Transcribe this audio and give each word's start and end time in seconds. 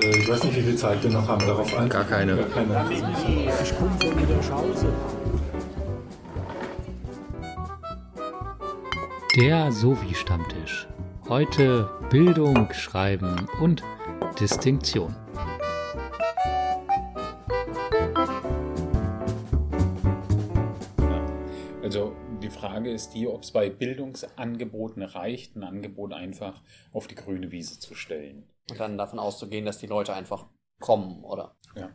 äh, 0.00 0.18
ich 0.18 0.28
weiß 0.28 0.44
nicht, 0.44 0.56
wie 0.56 0.62
viel 0.62 0.76
Zeit 0.76 1.02
wir 1.02 1.10
noch 1.10 1.26
haben, 1.28 1.46
darauf 1.46 1.76
ein. 1.76 1.88
Gar 1.88 2.04
keine. 2.04 2.36
Gar 2.36 2.48
keine. 2.48 2.84
Ich 2.92 3.76
komme 3.76 3.96
von 4.00 4.16
Niederschause. 4.16 4.86
Der 9.36 9.70
Sovi-Stammtisch. 9.70 10.88
Heute 11.28 11.90
Bildung, 12.10 12.68
Schreiben 12.72 13.46
und 13.60 13.82
Distinktion. 14.40 15.14
Ist 23.06 23.14
die, 23.14 23.26
ob 23.28 23.42
es 23.42 23.52
bei 23.52 23.70
Bildungsangeboten 23.70 25.02
reicht, 25.02 25.56
ein 25.56 25.62
Angebot 25.62 26.12
einfach 26.12 26.62
auf 26.92 27.06
die 27.06 27.14
grüne 27.14 27.52
Wiese 27.52 27.78
zu 27.78 27.94
stellen. 27.94 28.44
Und 28.70 28.80
dann 28.80 28.98
davon 28.98 29.18
auszugehen, 29.18 29.64
dass 29.64 29.78
die 29.78 29.86
Leute 29.86 30.12
einfach 30.12 30.46
kommen, 30.80 31.22
oder? 31.22 31.54
Ja. 31.76 31.94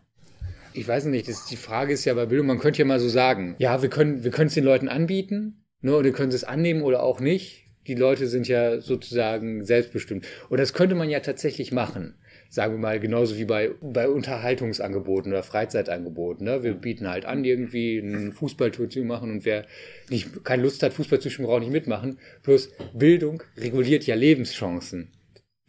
Ich 0.73 0.87
weiß 0.87 1.05
nicht, 1.05 1.27
das, 1.27 1.47
die 1.47 1.57
Frage 1.57 1.93
ist 1.93 2.05
ja 2.05 2.13
bei 2.13 2.25
Bildung, 2.25 2.47
man 2.47 2.59
könnte 2.59 2.79
ja 2.79 2.85
mal 2.85 2.99
so 2.99 3.09
sagen, 3.09 3.55
ja, 3.59 3.81
wir 3.81 3.89
können 3.89 4.23
wir 4.23 4.31
können 4.31 4.47
es 4.47 4.53
den 4.53 4.63
Leuten 4.63 4.87
anbieten, 4.87 5.65
ne, 5.81 5.95
und 5.95 6.05
ihr 6.05 6.13
könnt 6.13 6.33
es 6.33 6.45
annehmen 6.45 6.81
oder 6.81 7.03
auch 7.03 7.19
nicht. 7.19 7.65
Die 7.87 7.95
Leute 7.95 8.27
sind 8.27 8.47
ja 8.47 8.79
sozusagen 8.79 9.65
selbstbestimmt. 9.65 10.25
Und 10.49 10.59
das 10.59 10.73
könnte 10.73 10.95
man 10.95 11.09
ja 11.09 11.19
tatsächlich 11.19 11.71
machen. 11.71 12.15
Sagen 12.53 12.73
wir 12.73 12.79
mal, 12.79 12.99
genauso 12.99 13.37
wie 13.37 13.45
bei, 13.45 13.71
bei 13.79 14.09
Unterhaltungsangeboten 14.09 15.31
oder 15.31 15.41
Freizeitangeboten. 15.41 16.45
Ne? 16.45 16.63
Wir 16.63 16.73
bieten 16.73 17.07
halt 17.07 17.23
an, 17.23 17.45
irgendwie 17.45 18.01
eine 18.03 18.33
Fußballtour 18.33 18.89
zu 18.89 18.99
machen 19.05 19.31
und 19.31 19.45
wer 19.45 19.65
nicht, 20.09 20.43
keine 20.43 20.63
Lust 20.63 20.83
hat, 20.83 20.91
Fußball 20.91 21.21
zu 21.21 21.29
spielen, 21.29 21.47
braucht 21.47 21.61
nicht 21.61 21.71
mitmachen. 21.71 22.19
Bloß 22.43 22.71
Bildung 22.93 23.41
reguliert 23.57 24.05
ja 24.05 24.15
Lebenschancen. 24.15 25.13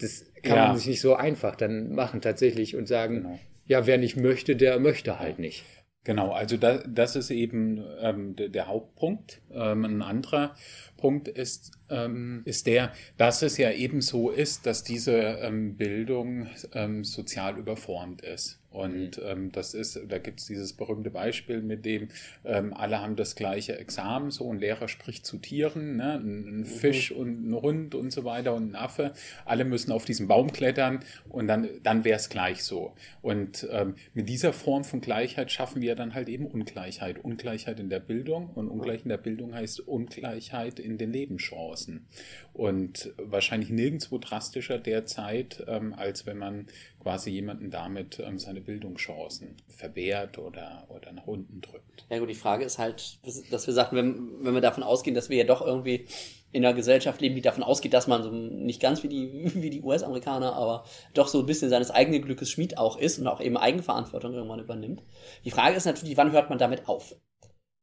Das 0.01 0.25
kann 0.43 0.57
Ja. 0.57 0.67
man 0.69 0.77
sich 0.77 0.89
nicht 0.89 1.01
so 1.01 1.15
einfach 1.15 1.55
dann 1.55 1.95
machen 1.95 2.21
tatsächlich 2.21 2.75
und 2.75 2.89
sagen, 2.89 3.15
Genau. 3.23 3.39
ja, 3.67 3.87
wer 3.87 3.99
nicht 3.99 4.17
möchte, 4.17 4.57
der 4.57 4.81
möchte 4.81 5.21
halt 5.21 5.39
nicht. 5.39 5.65
Genau, 6.05 6.33
also 6.33 6.57
da, 6.57 6.79
das 6.79 7.15
ist 7.15 7.31
eben 7.31 7.85
ähm, 8.01 8.35
der, 8.35 8.49
der 8.49 8.67
Hauptpunkt. 8.67 9.41
Ähm, 9.53 9.85
ein 9.85 10.03
anderer 10.03 10.57
Punkt 10.97 11.29
ist, 11.29 11.73
ähm, 11.91 12.43
ist 12.45 12.67
der, 12.67 12.93
dass 13.19 13.43
es 13.43 13.57
ja 13.57 13.71
eben 13.71 14.01
so 14.01 14.31
ist, 14.31 14.67
dass 14.67 14.83
diese 14.83 15.13
ähm, 15.13 15.77
Bildung 15.77 16.49
ähm, 16.75 17.05
sozial 17.05 17.57
überformt 17.57 18.23
ist. 18.23 18.62
Und 18.73 19.21
ähm, 19.25 19.53
das 19.53 19.75
ist, 19.75 20.01
da 20.09 20.19
gibt 20.19 20.41
es 20.41 20.47
dieses 20.47 20.73
berühmte 20.73 21.11
Beispiel, 21.11 21.61
mit 21.61 21.85
dem 21.85 22.09
ähm, 22.45 22.73
alle 22.75 23.01
haben 23.01 23.17
das 23.17 23.35
gleiche 23.35 23.79
Examen, 23.79 24.31
so 24.31 24.51
ein 24.51 24.59
Lehrer 24.59 24.89
spricht 24.89 25.27
zu 25.27 25.39
Tieren, 25.39 25.97
ne? 25.97 26.15
ein, 26.15 26.61
ein 26.61 26.65
Fisch 26.65 27.13
und 27.13 27.49
ein 27.49 27.55
Hund 27.55 27.95
und 27.95 28.13
so 28.13 28.25
weiter 28.25 28.55
und 28.55 28.73
ein 28.73 28.77
Affe. 28.77 29.13
Alle 29.45 29.65
müssen 29.65 29.93
auf 29.93 30.05
diesen 30.05 30.27
Baum 30.27 30.53
klettern 30.53 31.01
und 31.29 31.49
dann, 31.49 31.69
dann 31.83 32.05
wäre 32.05 32.17
es 32.17 32.29
gleich 32.29 32.65
so. 32.65 32.95
Und 33.21 33.67
ähm, 33.71 33.95
mit 34.15 34.29
dieser 34.29 34.53
Form 34.53 34.85
von 34.85 35.01
Gleichheit 35.01 35.51
schaffen 35.51 35.83
wir 35.83 35.95
dann 35.95 36.15
halt 36.15 36.29
eben 36.29 36.47
Ungleichheit. 36.47 37.23
Ungleichheit 37.23 37.79
in 37.79 37.91
der 37.91 38.01
Bildung 38.01 38.49
und 38.55 38.69
Ungleichheit 38.69 39.05
in 39.05 39.11
der 39.11 39.19
Bildung 39.19 39.55
heißt 39.55 39.81
Ungleichheit 39.81 40.79
in 40.79 40.99
den 40.99 41.13
Lebenschancen. 41.13 42.07
Und 42.53 43.13
wahrscheinlich 43.19 43.71
nirgendwo 43.71 44.19
drastischer 44.19 44.79
derzeit, 44.79 45.65
ähm, 45.67 45.95
als 45.95 46.27
wenn 46.27 46.39
man 46.39 46.67
quasi 47.03 47.31
jemanden 47.31 47.71
damit 47.71 48.21
ähm, 48.21 48.39
seine 48.39 48.61
Bildungschancen 48.61 49.57
verwehrt 49.69 50.39
oder, 50.39 50.87
oder 50.89 51.13
nach 51.13 51.27
unten 51.27 51.61
drückt. 51.61 52.07
Ja 52.09 52.19
gut, 52.19 52.31
die 52.31 52.35
Frage 52.35 52.65
ist 52.65 52.79
halt, 52.79 53.19
dass 53.51 53.67
wir 53.67 53.75
sagten, 53.75 53.97
wenn, 53.97 54.45
wenn 54.45 54.55
wir 54.55 54.61
davon 54.61 54.85
ausgehen, 54.85 55.15
dass 55.15 55.29
wir 55.29 55.39
ja 55.39 55.45
doch 55.45 55.63
irgendwie 55.63 56.07
in 56.53 56.65
einer 56.65 56.75
Gesellschaft 56.75 57.21
leben, 57.21 57.35
die 57.35 57.41
davon 57.41 57.65
ausgeht, 57.65 57.93
dass 57.93 58.07
man 58.07 58.23
so 58.23 58.31
nicht 58.31 58.81
ganz 58.81 59.03
wie 59.03 59.09
die, 59.09 59.51
wie 59.55 59.71
die 59.71 59.83
US-Amerikaner, 59.83 60.53
aber 60.53 60.85
doch 61.15 61.27
so 61.27 61.41
ein 61.41 61.47
bisschen 61.47 61.71
seines 61.71 61.91
eigenen 61.91 62.23
Glückes 62.23 62.51
Schmied 62.51 62.79
auch 62.79 62.97
ist 62.97 63.19
und 63.19 63.27
auch 63.27 63.41
eben 63.41 63.57
Eigenverantwortung 63.57 64.35
irgendwann 64.35 64.61
übernimmt. 64.61 65.03
Die 65.45 65.51
Frage 65.51 65.77
ist 65.77 65.87
natürlich, 65.87 66.17
wann 66.17 66.33
hört 66.33 66.51
man 66.51 66.59
damit 66.59 66.89
auf? 66.89 67.17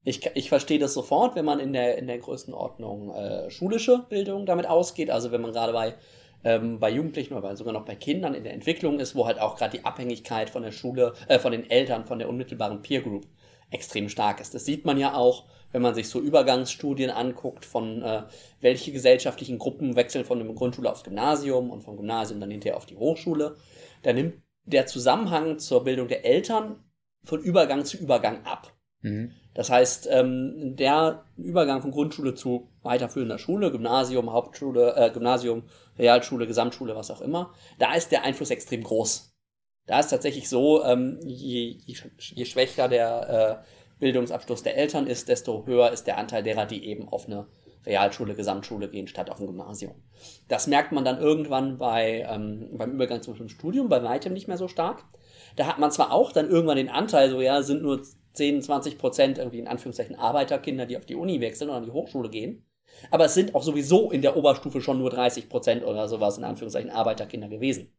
Ich, 0.06 0.26
ich 0.34 0.48
verstehe 0.48 0.80
das 0.80 0.94
sofort, 0.94 1.36
wenn 1.36 1.44
man 1.44 1.60
in 1.60 1.74
der, 1.74 1.98
in 1.98 2.08
der 2.08 2.20
Größenordnung 2.20 3.14
äh, 3.14 3.52
schulische 3.52 4.06
Bildung 4.08 4.46
damit 4.46 4.66
ausgeht, 4.66 5.10
also 5.10 5.32
wenn 5.32 5.42
man 5.42 5.52
gerade 5.52 5.74
bei 5.74 5.96
ähm, 6.44 6.80
bei 6.80 6.90
Jugendlichen 6.90 7.34
oder 7.34 7.56
sogar 7.56 7.74
noch 7.74 7.86
bei 7.86 7.96
Kindern 7.96 8.34
in 8.34 8.44
der 8.44 8.54
Entwicklung 8.54 9.00
ist, 9.00 9.16
wo 9.16 9.26
halt 9.26 9.40
auch 9.40 9.56
gerade 9.56 9.78
die 9.78 9.86
Abhängigkeit 9.86 10.50
von 10.50 10.64
der 10.64 10.72
Schule, 10.72 11.14
äh, 11.28 11.40
von 11.40 11.52
den 11.52 11.70
Eltern, 11.70 12.06
von 12.06 12.20
der 12.20 12.30
unmittelbaren 12.30 12.82
Peer 12.82 13.02
Group 13.02 13.26
extrem 13.72 14.10
stark 14.10 14.40
ist. 14.40 14.54
Das 14.54 14.66
sieht 14.66 14.86
man 14.86 14.98
ja 14.98 15.14
auch, 15.14 15.46
wenn 15.72 15.82
man 15.82 15.94
sich 15.94 16.10
so 16.10 16.20
Übergangsstudien 16.20 17.12
anguckt, 17.12 17.66
von 17.66 18.02
äh, 18.02 18.24
welche 18.62 18.92
gesellschaftlichen 18.92 19.60
Gruppen 19.60 19.96
wechseln 19.96 20.26
von 20.26 20.40
der 20.40 20.48
Grundschule 20.54 20.92
aufs 20.92 21.04
Gymnasium 21.04 21.70
und 21.70 21.82
vom 21.82 21.98
Gymnasium 21.98 22.40
dann 22.40 22.50
hinterher 22.50 22.78
auf 22.78 22.88
die 22.88 22.98
Hochschule. 22.98 23.58
Da 24.02 24.14
nimmt 24.14 24.42
der 24.66 24.88
Zusammenhang 24.88 25.60
zur 25.60 25.84
Bildung 25.84 26.08
der 26.08 26.26
Eltern 26.26 26.84
von 27.24 27.42
Übergang 27.42 27.86
zu 27.86 27.98
Übergang 27.98 28.44
ab. 28.46 28.74
Mhm. 29.02 29.32
Das 29.60 29.70
heißt, 29.70 30.08
ähm, 30.10 30.78
der 30.78 31.26
Übergang 31.36 31.82
von 31.82 31.92
Grundschule 31.92 32.34
zu 32.34 32.70
weiterführender 32.82 33.38
Schule, 33.38 33.72
Gymnasium, 33.72 34.32
Hauptschule, 34.32 34.96
äh, 34.96 35.12
Gymnasium, 35.12 35.64
Realschule, 35.98 36.48
Gesamtschule, 36.48 36.96
was 36.96 37.12
auch 37.12 37.20
immer, 37.20 37.54
da 37.78 37.94
ist 37.94 38.14
der 38.14 38.24
Einfluss 38.24 38.52
extrem 38.52 38.84
groß. 38.84 39.34
Da 39.86 40.00
ist 40.00 40.12
tatsächlich 40.12 40.48
so, 40.48 40.86
ähm, 40.86 41.20
je, 41.26 41.76
je, 41.86 41.98
je 42.18 42.46
schwächer 42.46 42.88
der 42.88 43.64
äh, 43.66 44.00
Bildungsabschluss 44.00 44.64
der 44.64 44.78
Eltern 44.78 45.08
ist, 45.08 45.28
desto 45.28 45.66
höher 45.66 45.92
ist 45.92 46.08
der 46.08 46.18
Anteil 46.18 46.42
derer, 46.42 46.66
die 46.66 46.86
eben 46.86 47.10
auf 47.10 47.26
eine 47.26 47.46
Realschule, 47.86 48.36
Gesamtschule 48.36 48.88
gehen, 48.88 49.10
statt 49.10 49.30
auf 49.30 49.42
ein 49.42 49.48
Gymnasium. 49.48 49.96
Das 50.48 50.68
merkt 50.68 50.94
man 50.94 51.04
dann 51.04 51.20
irgendwann 51.20 51.78
bei, 51.78 52.26
ähm, 52.30 52.70
beim 52.78 52.94
Übergang 52.94 53.22
zum 53.22 53.50
Studium, 53.50 53.90
bei 53.90 54.02
weitem 54.04 54.32
nicht 54.32 54.48
mehr 54.48 54.58
so 54.58 54.70
stark. 54.70 55.04
Da 55.58 55.68
hat 55.68 55.80
man 55.80 55.92
zwar 55.92 56.14
auch 56.14 56.32
dann 56.32 56.50
irgendwann 56.50 56.78
den 56.78 56.88
Anteil, 56.88 57.30
so 57.30 57.42
ja, 57.42 57.62
sind 57.62 57.82
nur 57.82 58.02
10, 58.40 58.62
20 58.62 58.98
Prozent 58.98 59.38
irgendwie 59.38 59.60
in 59.60 59.68
Anführungszeichen 59.68 60.16
Arbeiterkinder, 60.16 60.86
die 60.86 60.98
auf 60.98 61.06
die 61.06 61.16
Uni 61.16 61.42
wechseln 61.42 61.70
oder 61.70 61.80
an 61.80 61.86
die 61.86 61.92
Hochschule 61.92 62.30
gehen. 62.30 62.66
Aber 63.12 63.26
es 63.26 63.34
sind 63.34 63.54
auch 63.54 63.64
sowieso 63.64 64.12
in 64.12 64.22
der 64.22 64.38
Oberstufe 64.38 64.82
schon 64.82 64.98
nur 64.98 65.10
30 65.10 65.50
Prozent 65.50 65.84
oder 65.84 66.08
sowas 66.08 66.38
in 66.38 66.46
Anführungszeichen 66.46 66.90
Arbeiterkinder 66.90 67.50
gewesen. 67.50 67.94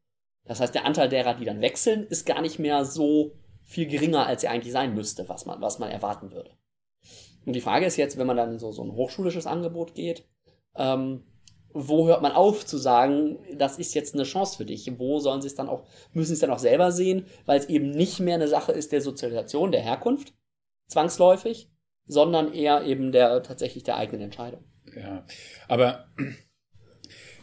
Das 0.46 0.60
heißt, 0.60 0.74
der 0.74 0.86
Anteil 0.86 1.10
derer, 1.10 1.34
die 1.34 1.44
dann 1.44 1.60
wechseln, 1.60 2.06
ist 2.06 2.24
gar 2.24 2.40
nicht 2.40 2.58
mehr 2.58 2.86
so 2.86 3.32
viel 3.62 3.86
geringer, 3.86 4.26
als 4.26 4.42
er 4.42 4.50
eigentlich 4.50 4.72
sein 4.72 4.94
müsste, 4.94 5.28
was 5.28 5.44
man, 5.44 5.60
was 5.60 5.78
man 5.78 5.90
erwarten 5.90 6.32
würde. 6.32 6.56
Und 7.44 7.52
die 7.54 7.60
Frage 7.60 7.84
ist 7.84 7.96
jetzt, 7.98 8.16
wenn 8.16 8.26
man 8.26 8.36
dann 8.36 8.58
so, 8.58 8.72
so 8.72 8.82
ein 8.82 8.92
hochschulisches 8.92 9.46
Angebot 9.46 9.94
geht, 9.94 10.26
ähm, 10.74 11.24
wo 11.72 12.06
hört 12.08 12.22
man 12.22 12.32
auf 12.32 12.66
zu 12.66 12.78
sagen, 12.78 13.38
das 13.56 13.78
ist 13.78 13.94
jetzt 13.94 14.14
eine 14.14 14.24
Chance 14.24 14.56
für 14.56 14.64
dich? 14.64 14.90
Wo 14.98 15.18
sollen 15.20 15.40
sie 15.40 15.48
es 15.48 15.54
dann 15.54 15.68
auch, 15.68 15.84
müssen 16.12 16.28
sie 16.28 16.34
es 16.34 16.40
dann 16.40 16.50
auch 16.50 16.58
selber 16.58 16.92
sehen, 16.92 17.26
weil 17.46 17.58
es 17.58 17.68
eben 17.68 17.90
nicht 17.90 18.20
mehr 18.20 18.34
eine 18.34 18.48
Sache 18.48 18.72
ist 18.72 18.92
der 18.92 19.00
Sozialisation, 19.00 19.72
der 19.72 19.82
Herkunft, 19.82 20.34
zwangsläufig, 20.88 21.70
sondern 22.06 22.52
eher 22.52 22.84
eben 22.84 23.12
der 23.12 23.42
tatsächlich 23.42 23.84
der 23.84 23.96
eigenen 23.96 24.22
Entscheidung. 24.22 24.64
Ja, 24.96 25.24
aber 25.68 26.06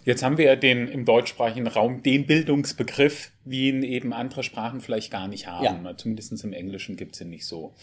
jetzt 0.07 0.23
haben 0.23 0.38
wir 0.38 0.45
ja 0.45 0.56
den 0.56 0.88
im 0.88 1.03
deutschsprachigen 1.03 1.68
Raum 1.68 2.01
den 2.01 2.25
Bildungsbegriff, 2.25 3.31
wie 3.44 3.68
ihn 3.68 3.84
eben 3.84 4.13
andere 4.13 4.41
Sprachen 4.41 4.79
vielleicht 4.79 5.12
gar 5.12 5.28
nicht 5.28 5.47
haben. 5.47 5.85
Zumindest 5.97 6.44
im 6.45 6.53
Englischen 6.53 6.95
gibt 6.95 7.16
es 7.16 7.22
ihn 7.22 7.29
nicht 7.29 7.45
so. 7.45 7.73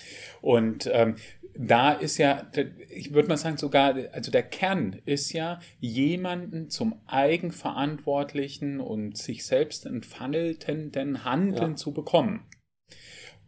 Und 0.40 0.88
ähm, 0.90 1.16
da 1.56 1.92
ist 1.92 2.16
ja, 2.16 2.50
ich 2.88 3.12
würde 3.12 3.28
mal 3.28 3.36
sagen, 3.36 3.58
sogar, 3.58 3.94
also 4.12 4.30
der 4.30 4.42
Kern 4.42 5.02
ist 5.04 5.32
ja, 5.34 5.60
jemanden 5.80 6.70
zum 6.70 6.98
eigenverantwortlichen 7.06 8.80
und 8.80 9.18
sich 9.18 9.44
selbst 9.44 9.84
entfaltenden 9.84 11.24
Handeln 11.24 11.72
Ja. 11.72 11.76
zu 11.76 11.92
bekommen. 11.92 12.46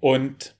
Und 0.00 0.55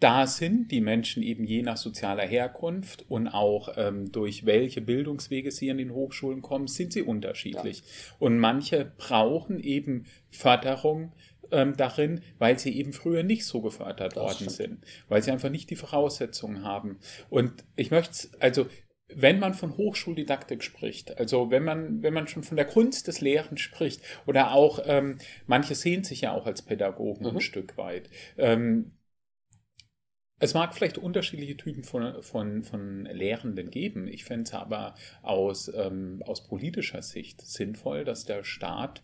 da 0.00 0.26
sind 0.26 0.70
die 0.72 0.80
Menschen 0.82 1.22
eben 1.22 1.44
je 1.44 1.62
nach 1.62 1.78
sozialer 1.78 2.26
Herkunft 2.26 3.06
und 3.08 3.28
auch 3.28 3.70
ähm, 3.76 4.12
durch 4.12 4.44
welche 4.44 4.82
Bildungswege 4.82 5.50
sie 5.50 5.70
an 5.70 5.78
den 5.78 5.92
Hochschulen 5.92 6.42
kommen, 6.42 6.66
sind 6.66 6.92
sie 6.92 7.02
unterschiedlich. 7.02 7.82
Und 8.18 8.38
manche 8.38 8.92
brauchen 8.98 9.58
eben 9.58 10.04
Förderung 10.30 11.12
ähm, 11.50 11.76
darin, 11.76 12.20
weil 12.38 12.58
sie 12.58 12.76
eben 12.76 12.92
früher 12.92 13.22
nicht 13.22 13.46
so 13.46 13.62
gefördert 13.62 14.16
Das 14.16 14.22
worden 14.22 14.34
stimmt. 14.34 14.50
sind, 14.50 14.84
weil 15.08 15.22
sie 15.22 15.30
einfach 15.30 15.48
nicht 15.50 15.70
die 15.70 15.76
Voraussetzungen 15.76 16.62
haben. 16.62 16.98
Und 17.30 17.64
ich 17.76 17.90
möchte, 17.90 18.28
also 18.38 18.66
wenn 19.14 19.38
man 19.38 19.54
von 19.54 19.76
Hochschuldidaktik 19.76 20.62
spricht, 20.64 21.16
also 21.18 21.50
wenn 21.50 21.62
man, 21.64 22.02
wenn 22.02 22.12
man 22.12 22.26
schon 22.26 22.42
von 22.42 22.56
der 22.56 22.66
Kunst 22.66 23.06
des 23.06 23.20
Lehrens 23.20 23.60
spricht, 23.60 24.02
oder 24.26 24.52
auch, 24.52 24.80
ähm, 24.84 25.18
manche 25.46 25.74
sehen 25.74 26.04
sich 26.04 26.22
ja 26.22 26.32
auch 26.32 26.44
als 26.44 26.62
Pädagogen 26.62 27.24
Mhm. 27.24 27.36
ein 27.36 27.40
Stück 27.40 27.78
weit. 27.78 28.10
Ähm, 28.36 28.90
es 30.38 30.54
mag 30.54 30.74
vielleicht 30.74 30.98
unterschiedliche 30.98 31.56
Typen 31.56 31.82
von, 31.82 32.22
von, 32.22 32.62
von 32.62 33.04
Lehrenden 33.06 33.70
geben. 33.70 34.06
Ich 34.06 34.24
fände 34.24 34.44
es 34.44 34.52
aber 34.52 34.94
aus, 35.22 35.72
ähm, 35.74 36.22
aus 36.26 36.46
politischer 36.46 37.02
Sicht 37.02 37.40
sinnvoll, 37.40 38.04
dass 38.04 38.24
der 38.24 38.44
Staat 38.44 39.02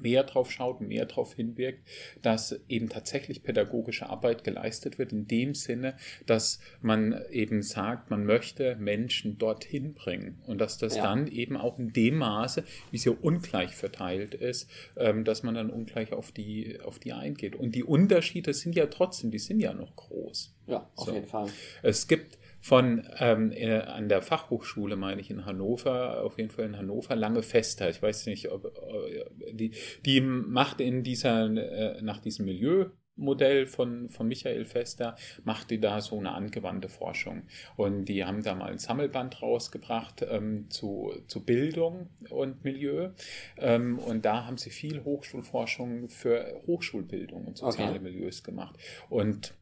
mehr 0.00 0.22
drauf 0.22 0.50
schaut, 0.52 0.80
mehr 0.80 1.06
darauf 1.06 1.34
hinwirkt, 1.34 1.80
dass 2.22 2.60
eben 2.68 2.88
tatsächlich 2.88 3.42
pädagogische 3.42 4.08
Arbeit 4.08 4.44
geleistet 4.44 4.98
wird, 4.98 5.12
in 5.12 5.26
dem 5.26 5.54
Sinne, 5.54 5.96
dass 6.26 6.60
man 6.82 7.20
eben 7.30 7.62
sagt, 7.62 8.10
man 8.10 8.24
möchte 8.24 8.76
Menschen 8.76 9.38
dorthin 9.38 9.94
bringen 9.94 10.40
und 10.46 10.58
dass 10.58 10.76
das 10.78 10.96
Ja. 10.96 11.04
dann 11.04 11.26
eben 11.26 11.56
auch 11.56 11.78
in 11.78 11.92
dem 11.92 12.16
Maße, 12.18 12.64
wie 12.90 12.96
es 12.96 13.04
ja 13.06 13.12
ungleich 13.20 13.74
verteilt 13.74 14.34
ist, 14.34 14.68
ähm, 14.96 15.24
dass 15.24 15.42
man 15.42 15.54
dann 15.54 15.70
ungleich 15.70 16.12
auf 16.12 16.32
die, 16.32 16.78
auf 16.80 16.98
die 16.98 17.12
eingeht. 17.14 17.56
Und 17.56 17.74
die 17.74 17.82
Unterschiede 17.84 18.52
sind 18.52 18.76
ja 18.76 18.86
trotzdem, 18.86 19.30
die 19.30 19.38
sind 19.38 19.58
ja 19.60 19.72
noch 19.72 19.96
groß. 19.96 20.54
Ja, 20.66 20.88
auf 20.96 21.06
So. 21.06 21.14
jeden 21.14 21.26
Fall. 21.26 21.48
Es 21.82 22.06
gibt 22.06 22.38
von 22.60 23.06
ähm, 23.18 23.52
äh, 23.52 23.78
an 23.80 24.08
der 24.08 24.22
Fachhochschule, 24.22 24.96
meine 24.96 25.20
ich, 25.20 25.30
in 25.30 25.46
Hannover, 25.46 26.22
auf 26.22 26.38
jeden 26.38 26.50
Fall 26.50 26.66
in 26.66 26.76
Hannover, 26.76 27.16
lange 27.16 27.42
Fester. 27.42 27.88
Ich 27.88 28.02
weiß 28.02 28.26
nicht, 28.26 28.50
ob 28.50 28.66
äh, 28.66 29.52
die, 29.52 29.72
die 30.04 30.20
macht 30.20 30.80
in 30.80 31.02
dieser, 31.02 31.46
äh, 31.46 32.02
nach 32.02 32.18
diesem 32.18 32.46
Milieumodell 32.46 33.66
von, 33.66 34.10
von 34.10 34.26
Michael 34.26 34.64
Fester, 34.64 35.14
macht 35.44 35.70
die 35.70 35.80
da 35.80 36.00
so 36.00 36.18
eine 36.18 36.32
angewandte 36.32 36.88
Forschung. 36.88 37.44
Und 37.76 38.06
die 38.06 38.24
haben 38.24 38.42
da 38.42 38.54
mal 38.54 38.72
ein 38.72 38.78
Sammelband 38.78 39.40
rausgebracht 39.40 40.26
ähm, 40.28 40.68
zu, 40.68 41.12
zu 41.28 41.44
Bildung 41.44 42.10
und 42.28 42.64
Milieu. 42.64 43.10
Ähm, 43.56 43.98
und 44.00 44.24
da 44.24 44.46
haben 44.46 44.58
sie 44.58 44.70
viel 44.70 45.04
Hochschulforschung 45.04 46.08
für 46.08 46.60
Hochschulbildung 46.66 47.44
und 47.44 47.58
soziale 47.58 47.90
Okay. 47.90 48.00
Milieus 48.00 48.42
gemacht. 48.42 48.76
Und 49.08 49.54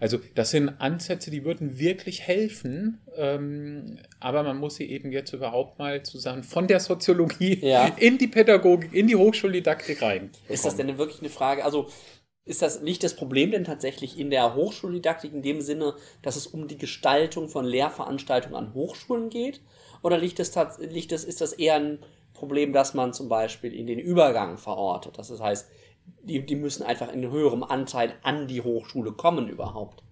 also 0.00 0.18
das 0.34 0.50
sind 0.50 0.68
Ansätze, 0.80 1.30
die 1.30 1.44
würden 1.44 1.78
wirklich 1.78 2.22
helfen, 2.22 3.00
ähm, 3.16 3.98
aber 4.20 4.42
man 4.42 4.58
muss 4.58 4.76
sie 4.76 4.88
eben 4.90 5.12
jetzt 5.12 5.32
überhaupt 5.32 5.78
mal 5.78 6.02
zusammen 6.02 6.42
von 6.42 6.66
der 6.68 6.80
Soziologie 6.80 7.58
Ja. 7.62 7.86
in 7.98 8.18
die 8.18 8.28
Pädagogik, 8.28 8.92
in 8.92 9.06
die 9.08 9.16
Hochschuldidaktik 9.16 10.00
rein. 10.02 10.30
Ist 10.48 10.64
das 10.64 10.76
denn 10.76 10.98
wirklich 10.98 11.20
eine 11.20 11.30
Frage? 11.30 11.64
Also 11.64 11.88
ist 12.44 12.62
das 12.62 12.80
liegt 12.80 13.02
das 13.04 13.14
Problem 13.14 13.50
denn 13.50 13.64
tatsächlich 13.64 14.18
in 14.18 14.30
der 14.30 14.54
Hochschuldidaktik 14.54 15.32
in 15.34 15.42
dem 15.42 15.60
Sinne, 15.60 15.94
dass 16.22 16.36
es 16.36 16.46
um 16.46 16.66
die 16.66 16.78
Gestaltung 16.78 17.48
von 17.48 17.64
Lehrveranstaltungen 17.64 18.56
an 18.56 18.72
Hochschulen 18.74 19.28
geht? 19.28 19.60
Oder 20.02 20.16
liegt 20.16 20.38
tats- 20.40 20.78
liegt 20.80 21.12
es, 21.12 21.24
ist 21.24 21.40
das 21.40 21.52
eher 21.52 21.74
ein 21.74 21.98
Problem, 22.32 22.72
dass 22.72 22.94
man 22.94 23.12
zum 23.12 23.28
Beispiel 23.28 23.74
in 23.74 23.86
den 23.86 23.98
Übergang 23.98 24.56
verortet? 24.56 25.18
Das 25.18 25.28
heißt, 25.38 25.68
die, 26.22 26.44
die 26.44 26.56
müssen 26.56 26.82
einfach 26.82 27.12
in 27.12 27.30
höherem 27.30 27.62
Anteil 27.62 28.14
an 28.22 28.46
die 28.48 28.60
Hochschule 28.60 29.12
kommen 29.12 29.48
überhaupt. 29.48 30.02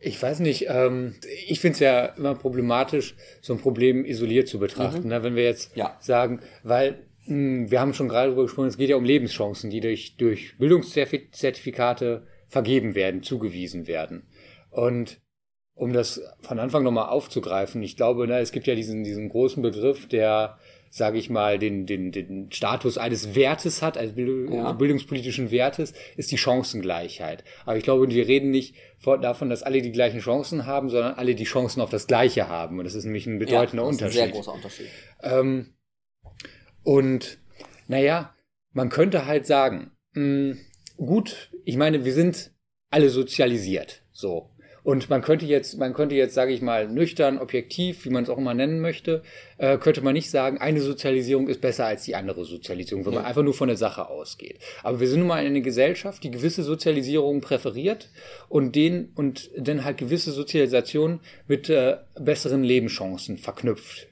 Ich 0.00 0.22
weiß 0.22 0.40
nicht, 0.40 0.66
ähm, 0.68 1.14
ich 1.46 1.60
finde 1.60 1.74
es 1.74 1.80
ja 1.80 2.04
immer 2.06 2.34
problematisch, 2.34 3.16
so 3.40 3.54
ein 3.54 3.60
Problem 3.60 4.04
isoliert 4.04 4.48
zu 4.48 4.58
betrachten. 4.58 5.08
Ne? 5.08 5.22
Wenn 5.22 5.34
wir 5.36 5.44
jetzt 5.44 5.74
Ja. 5.76 5.96
sagen, 6.00 6.40
weil 6.62 7.06
mh, 7.26 7.70
wir 7.70 7.80
haben 7.80 7.94
schon 7.94 8.08
gerade 8.08 8.26
darüber 8.26 8.42
gesprochen, 8.42 8.68
es 8.68 8.76
geht 8.76 8.90
ja 8.90 8.96
um 8.96 9.04
Lebenschancen, 9.04 9.70
die 9.70 9.80
durch, 9.80 10.16
durch 10.16 10.58
Bildungszertifikate 10.58 12.26
vergeben 12.48 12.94
werden, 12.94 13.22
zugewiesen 13.22 13.86
werden. 13.86 14.28
Und 14.70 15.20
um 15.74 15.92
das 15.92 16.20
von 16.40 16.58
Anfang 16.58 16.84
nochmal 16.84 17.08
aufzugreifen, 17.08 17.82
ich 17.82 17.96
glaube, 17.96 18.26
ne, 18.28 18.38
es 18.38 18.52
gibt 18.52 18.66
ja 18.66 18.74
diesen, 18.74 19.04
diesen 19.04 19.28
großen 19.28 19.62
Begriff, 19.62 20.06
der, 20.06 20.58
sage 20.94 21.18
ich 21.18 21.28
mal, 21.28 21.58
den, 21.58 21.86
den, 21.86 22.12
den 22.12 22.52
Status 22.52 22.98
eines 22.98 23.34
Wertes 23.34 23.82
hat, 23.82 23.98
eines 23.98 24.14
Bild 24.14 24.48
Ja. 24.48 24.70
bildungspolitischen 24.70 25.50
Wertes, 25.50 25.92
ist 26.16 26.30
die 26.30 26.38
Chancengleichheit. 26.38 27.42
Aber 27.66 27.76
ich 27.76 27.82
glaube, 27.82 28.08
wir 28.08 28.28
reden 28.28 28.52
nicht 28.52 28.76
davon, 29.04 29.50
dass 29.50 29.64
alle 29.64 29.82
die 29.82 29.90
gleichen 29.90 30.20
Chancen 30.20 30.66
haben, 30.66 30.90
sondern 30.90 31.14
alle 31.14 31.34
die 31.34 31.44
Chancen 31.44 31.80
auf 31.80 31.90
das 31.90 32.06
Gleiche 32.06 32.48
haben. 32.48 32.78
Und 32.78 32.84
das 32.84 32.94
ist 32.94 33.06
nämlich 33.06 33.26
ein 33.26 33.40
bedeutender 33.40 33.82
ja, 33.82 33.88
das 33.90 33.96
ist 33.96 34.02
Unterschied. 34.02 34.20
Ein 34.20 34.26
sehr 34.26 34.28
großer 34.28 34.52
Unterschied. 34.54 34.86
Ähm, 35.22 35.74
und 36.84 37.38
naja, 37.88 38.32
man 38.72 38.88
könnte 38.88 39.26
halt 39.26 39.46
sagen, 39.46 39.90
mh, 40.12 40.58
gut, 40.96 41.50
ich 41.64 41.76
meine, 41.76 42.04
wir 42.04 42.12
sind 42.12 42.52
alle 42.90 43.10
sozialisiert, 43.10 44.04
so. 44.12 44.48
Und 44.84 45.08
man 45.08 45.22
könnte 45.22 45.46
jetzt, 45.46 45.78
man 45.78 45.94
könnte 45.94 46.14
jetzt, 46.14 46.34
sage 46.34 46.52
ich 46.52 46.60
mal, 46.60 46.86
nüchtern, 46.88 47.38
objektiv, 47.38 48.04
wie 48.04 48.10
man 48.10 48.22
es 48.24 48.30
auch 48.30 48.36
immer 48.38 48.52
nennen 48.54 48.80
möchte, 48.80 49.22
äh, 49.56 49.78
könnte 49.78 50.02
man 50.02 50.12
nicht 50.12 50.30
sagen, 50.30 50.58
eine 50.58 50.80
Sozialisierung 50.80 51.48
ist 51.48 51.60
besser 51.62 51.86
als 51.86 52.04
die 52.04 52.14
andere 52.14 52.44
Sozialisierung, 52.44 53.06
wenn 53.06 53.14
man 53.14 53.22
Ja. 53.22 53.28
einfach 53.28 53.42
nur 53.42 53.54
von 53.54 53.68
der 53.68 53.78
Sache 53.78 54.08
ausgeht. 54.08 54.58
Aber 54.82 55.00
wir 55.00 55.08
sind 55.08 55.20
nun 55.20 55.28
mal 55.28 55.44
eine 55.44 55.62
Gesellschaft, 55.62 56.22
die 56.22 56.30
gewisse 56.30 56.62
Sozialisierung 56.62 57.40
präferiert 57.40 58.10
und 58.50 58.76
den 58.76 59.08
und 59.14 59.50
dann 59.56 59.84
halt 59.84 59.96
gewisse 59.96 60.32
Sozialisation 60.32 61.20
mit 61.48 61.70
äh, 61.70 61.96
besseren 62.20 62.62
Lebenschancen 62.62 63.38
verknüpft. 63.38 64.06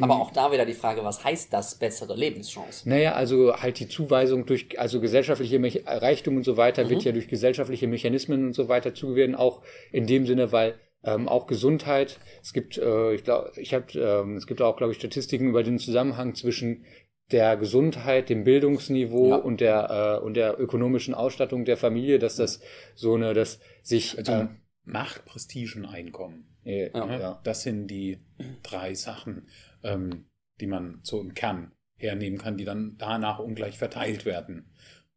Aber 0.00 0.20
auch 0.20 0.30
da 0.32 0.52
wieder 0.52 0.64
die 0.66 0.74
Frage, 0.74 1.04
was 1.04 1.24
heißt 1.24 1.52
das 1.52 1.76
bessere 1.78 2.14
Lebenschancen? 2.16 2.90
naja, 2.90 3.12
also 3.14 3.54
halt 3.56 3.78
die 3.78 3.88
Zuweisung 3.88 4.46
durch, 4.46 4.78
also 4.78 5.00
gesellschaftliche 5.00 5.58
Mech 5.58 5.82
Reichtum 5.86 6.36
und 6.36 6.44
so 6.44 6.56
weiter 6.56 6.84
Mhm. 6.84 6.90
wird 6.90 7.04
ja 7.04 7.12
durch 7.12 7.28
gesellschaftliche 7.28 7.86
Mechanismen 7.86 8.46
und 8.46 8.52
so 8.54 8.68
weiter 8.68 8.94
zugewiesen, 8.94 9.34
auch 9.34 9.62
in 9.92 10.06
dem 10.06 10.26
Sinne, 10.26 10.52
weil 10.52 10.74
ähm, 11.04 11.28
auch 11.28 11.46
Gesundheit, 11.46 12.18
es 12.42 12.52
gibt, 12.52 12.78
äh, 12.78 13.14
ich 13.14 13.22
glaube, 13.22 13.52
ich 13.56 13.72
habe, 13.74 13.86
ähm, 13.98 14.36
es 14.36 14.46
gibt 14.46 14.60
auch, 14.60 14.76
glaube 14.76 14.92
ich, 14.92 14.98
Statistiken 14.98 15.48
über 15.48 15.62
den 15.62 15.78
Zusammenhang 15.78 16.34
zwischen 16.34 16.84
der 17.30 17.56
Gesundheit, 17.56 18.28
dem 18.28 18.44
Bildungsniveau 18.44 19.30
Ja. 19.30 19.36
und 19.36 19.60
der 19.60 20.18
äh, 20.20 20.24
und 20.24 20.34
der 20.34 20.60
ökonomischen 20.60 21.14
Ausstattung 21.14 21.64
der 21.64 21.76
Familie, 21.76 22.18
dass 22.18 22.36
das 22.36 22.60
so 22.94 23.14
eine, 23.14 23.34
dass 23.34 23.60
sich 23.82 24.16
Also 24.18 24.32
äh, 24.32 24.46
Macht, 24.84 25.24
Prestige 25.24 25.76
und 25.78 25.86
Einkommen. 25.86 26.56
äh, 26.64 26.90
Ja. 26.92 27.06
ne? 27.06 27.20
ja. 27.20 27.40
Das 27.44 27.62
sind 27.62 27.88
die 27.88 28.18
drei 28.62 28.94
Sachen, 28.94 29.46
ähm, 29.86 30.26
die 30.60 30.66
man 30.66 31.00
so 31.02 31.20
im 31.20 31.34
Kern 31.34 31.72
hernehmen 31.96 32.38
kann, 32.38 32.56
die 32.56 32.64
dann 32.64 32.96
danach 32.98 33.38
ungleich 33.38 33.78
verteilt 33.78 34.24
werden. 34.24 34.70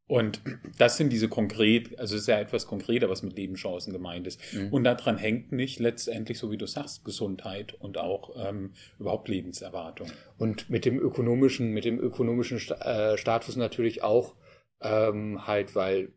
Und 0.08 0.42
das 0.78 0.98
sind 0.98 1.14
diese 1.14 1.30
konkret, 1.30 1.98
also 2.00 2.16
es 2.16 2.22
ist 2.22 2.28
ja 2.28 2.40
etwas 2.40 2.66
konkreter, 2.66 3.10
was 3.10 3.22
mit 3.22 3.38
Lebenschancen 3.38 3.94
gemeint 3.94 4.28
ist. 4.28 4.42
Mhm. 4.54 4.74
Und 4.74 4.84
daran 4.84 5.18
hängt 5.18 5.52
nicht 5.52 5.80
letztendlich, 5.80 6.40
so 6.40 6.52
wie 6.52 6.58
du 6.58 6.66
sagst, 6.66 7.06
Gesundheit 7.06 7.74
und 7.74 7.98
auch 7.98 8.36
ähm, 8.38 8.74
überhaupt 8.98 9.28
Lebenserwartung. 9.28 10.12
Und 10.38 10.70
mit 10.70 10.86
dem 10.86 11.00
ökonomischen, 11.00 11.72
mit 11.72 11.86
dem 11.86 12.00
ökonomischen 12.00 12.58
äh, 12.58 13.18
Status 13.18 13.56
natürlich 13.56 14.02
auch 14.04 14.36
ähm, 14.82 15.46
halt, 15.46 15.76
weil, 15.76 16.14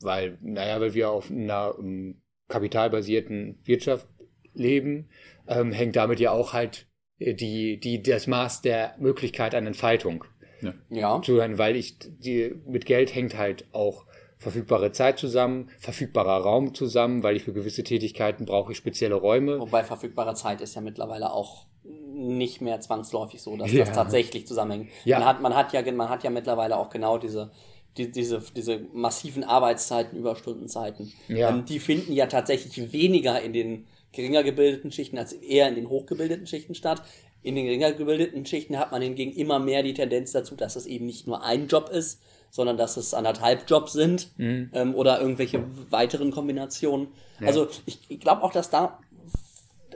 weil, 0.00 0.38
naja, 0.40 0.80
weil 0.80 0.94
wir 0.94 1.10
auf 1.10 1.30
einer 1.30 1.74
ähm, 1.78 2.22
kapitalbasierten 2.48 3.58
Wirtschaft 3.64 4.08
leben, 4.54 5.08
ähm, 5.48 5.72
hängt 5.72 5.96
damit 5.96 6.20
ja 6.20 6.30
auch 6.30 6.52
halt 6.52 6.86
die, 7.32 7.78
die, 7.78 8.02
das 8.02 8.26
Maß 8.26 8.60
der 8.62 8.94
Möglichkeit 8.98 9.54
an 9.54 9.66
Entfaltung 9.66 10.24
Ja. 10.90 11.22
zuhören, 11.22 11.56
weil 11.58 11.76
ich 11.76 11.96
die 11.98 12.54
mit 12.66 12.84
Geld 12.86 13.14
hängt 13.14 13.38
halt 13.38 13.64
auch 13.72 14.04
verfügbare 14.38 14.92
Zeit 14.92 15.18
zusammen, 15.18 15.70
verfügbarer 15.78 16.42
Raum 16.42 16.74
zusammen, 16.74 17.22
weil 17.22 17.36
ich 17.36 17.44
für 17.44 17.54
gewisse 17.54 17.82
Tätigkeiten 17.82 18.44
brauche 18.44 18.72
ich 18.72 18.78
spezielle 18.78 19.14
Räume. 19.14 19.58
Wobei 19.58 19.82
verfügbare 19.84 20.34
Zeit 20.34 20.60
ist 20.60 20.74
ja 20.74 20.82
mittlerweile 20.82 21.32
auch 21.32 21.64
nicht 21.84 22.60
mehr 22.60 22.80
zwangsläufig 22.80 23.40
so, 23.42 23.56
dass 23.56 23.72
Ja. 23.72 23.84
das 23.84 23.94
tatsächlich 23.94 24.46
zusammenhängt. 24.46 24.90
Ja. 25.04 25.18
Man, 25.18 25.28
hat, 25.28 25.40
man, 25.40 25.54
hat 25.54 25.72
ja, 25.72 25.92
man 25.92 26.08
hat 26.08 26.24
ja 26.24 26.30
mittlerweile 26.30 26.76
auch 26.76 26.90
genau 26.90 27.16
diese, 27.18 27.50
die, 27.96 28.10
diese, 28.10 28.42
diese 28.54 28.80
massiven 28.92 29.44
Arbeitszeiten, 29.44 30.18
Überstundenzeiten. 30.18 31.12
Ja. 31.28 31.50
Ähm, 31.50 31.64
die 31.64 31.78
finden 31.80 32.12
ja 32.12 32.26
tatsächlich 32.26 32.92
weniger 32.92 33.40
in 33.40 33.52
den 33.52 33.86
geringer 34.14 34.42
gebildeten 34.42 34.92
Schichten 34.92 35.18
als 35.18 35.32
eher 35.32 35.68
in 35.68 35.74
den 35.74 35.88
hochgebildeten 35.88 36.46
Schichten 36.46 36.74
statt. 36.74 37.02
In 37.42 37.56
den 37.56 37.66
geringer 37.66 37.92
gebildeten 37.92 38.46
Schichten 38.46 38.78
hat 38.78 38.90
man 38.90 39.02
hingegen 39.02 39.32
immer 39.32 39.58
mehr 39.58 39.82
die 39.82 39.94
Tendenz 39.94 40.32
dazu, 40.32 40.54
dass 40.56 40.76
es 40.76 40.86
eben 40.86 41.04
nicht 41.06 41.26
nur 41.26 41.42
ein 41.44 41.68
Job 41.68 41.90
ist, 41.90 42.20
sondern 42.50 42.76
dass 42.76 42.96
es 42.96 43.12
anderthalb 43.12 43.68
Jobs 43.68 43.92
sind 43.92 44.30
Mhm. 44.38 44.70
ähm, 44.72 44.94
oder 44.94 45.20
irgendwelche 45.20 45.62
weiteren 45.90 46.30
Kombinationen. 46.30 47.08
Also 47.40 47.68
ich, 47.84 47.98
ich 48.08 48.20
glaube 48.20 48.42
auch, 48.42 48.52
dass 48.52 48.70
da 48.70 48.98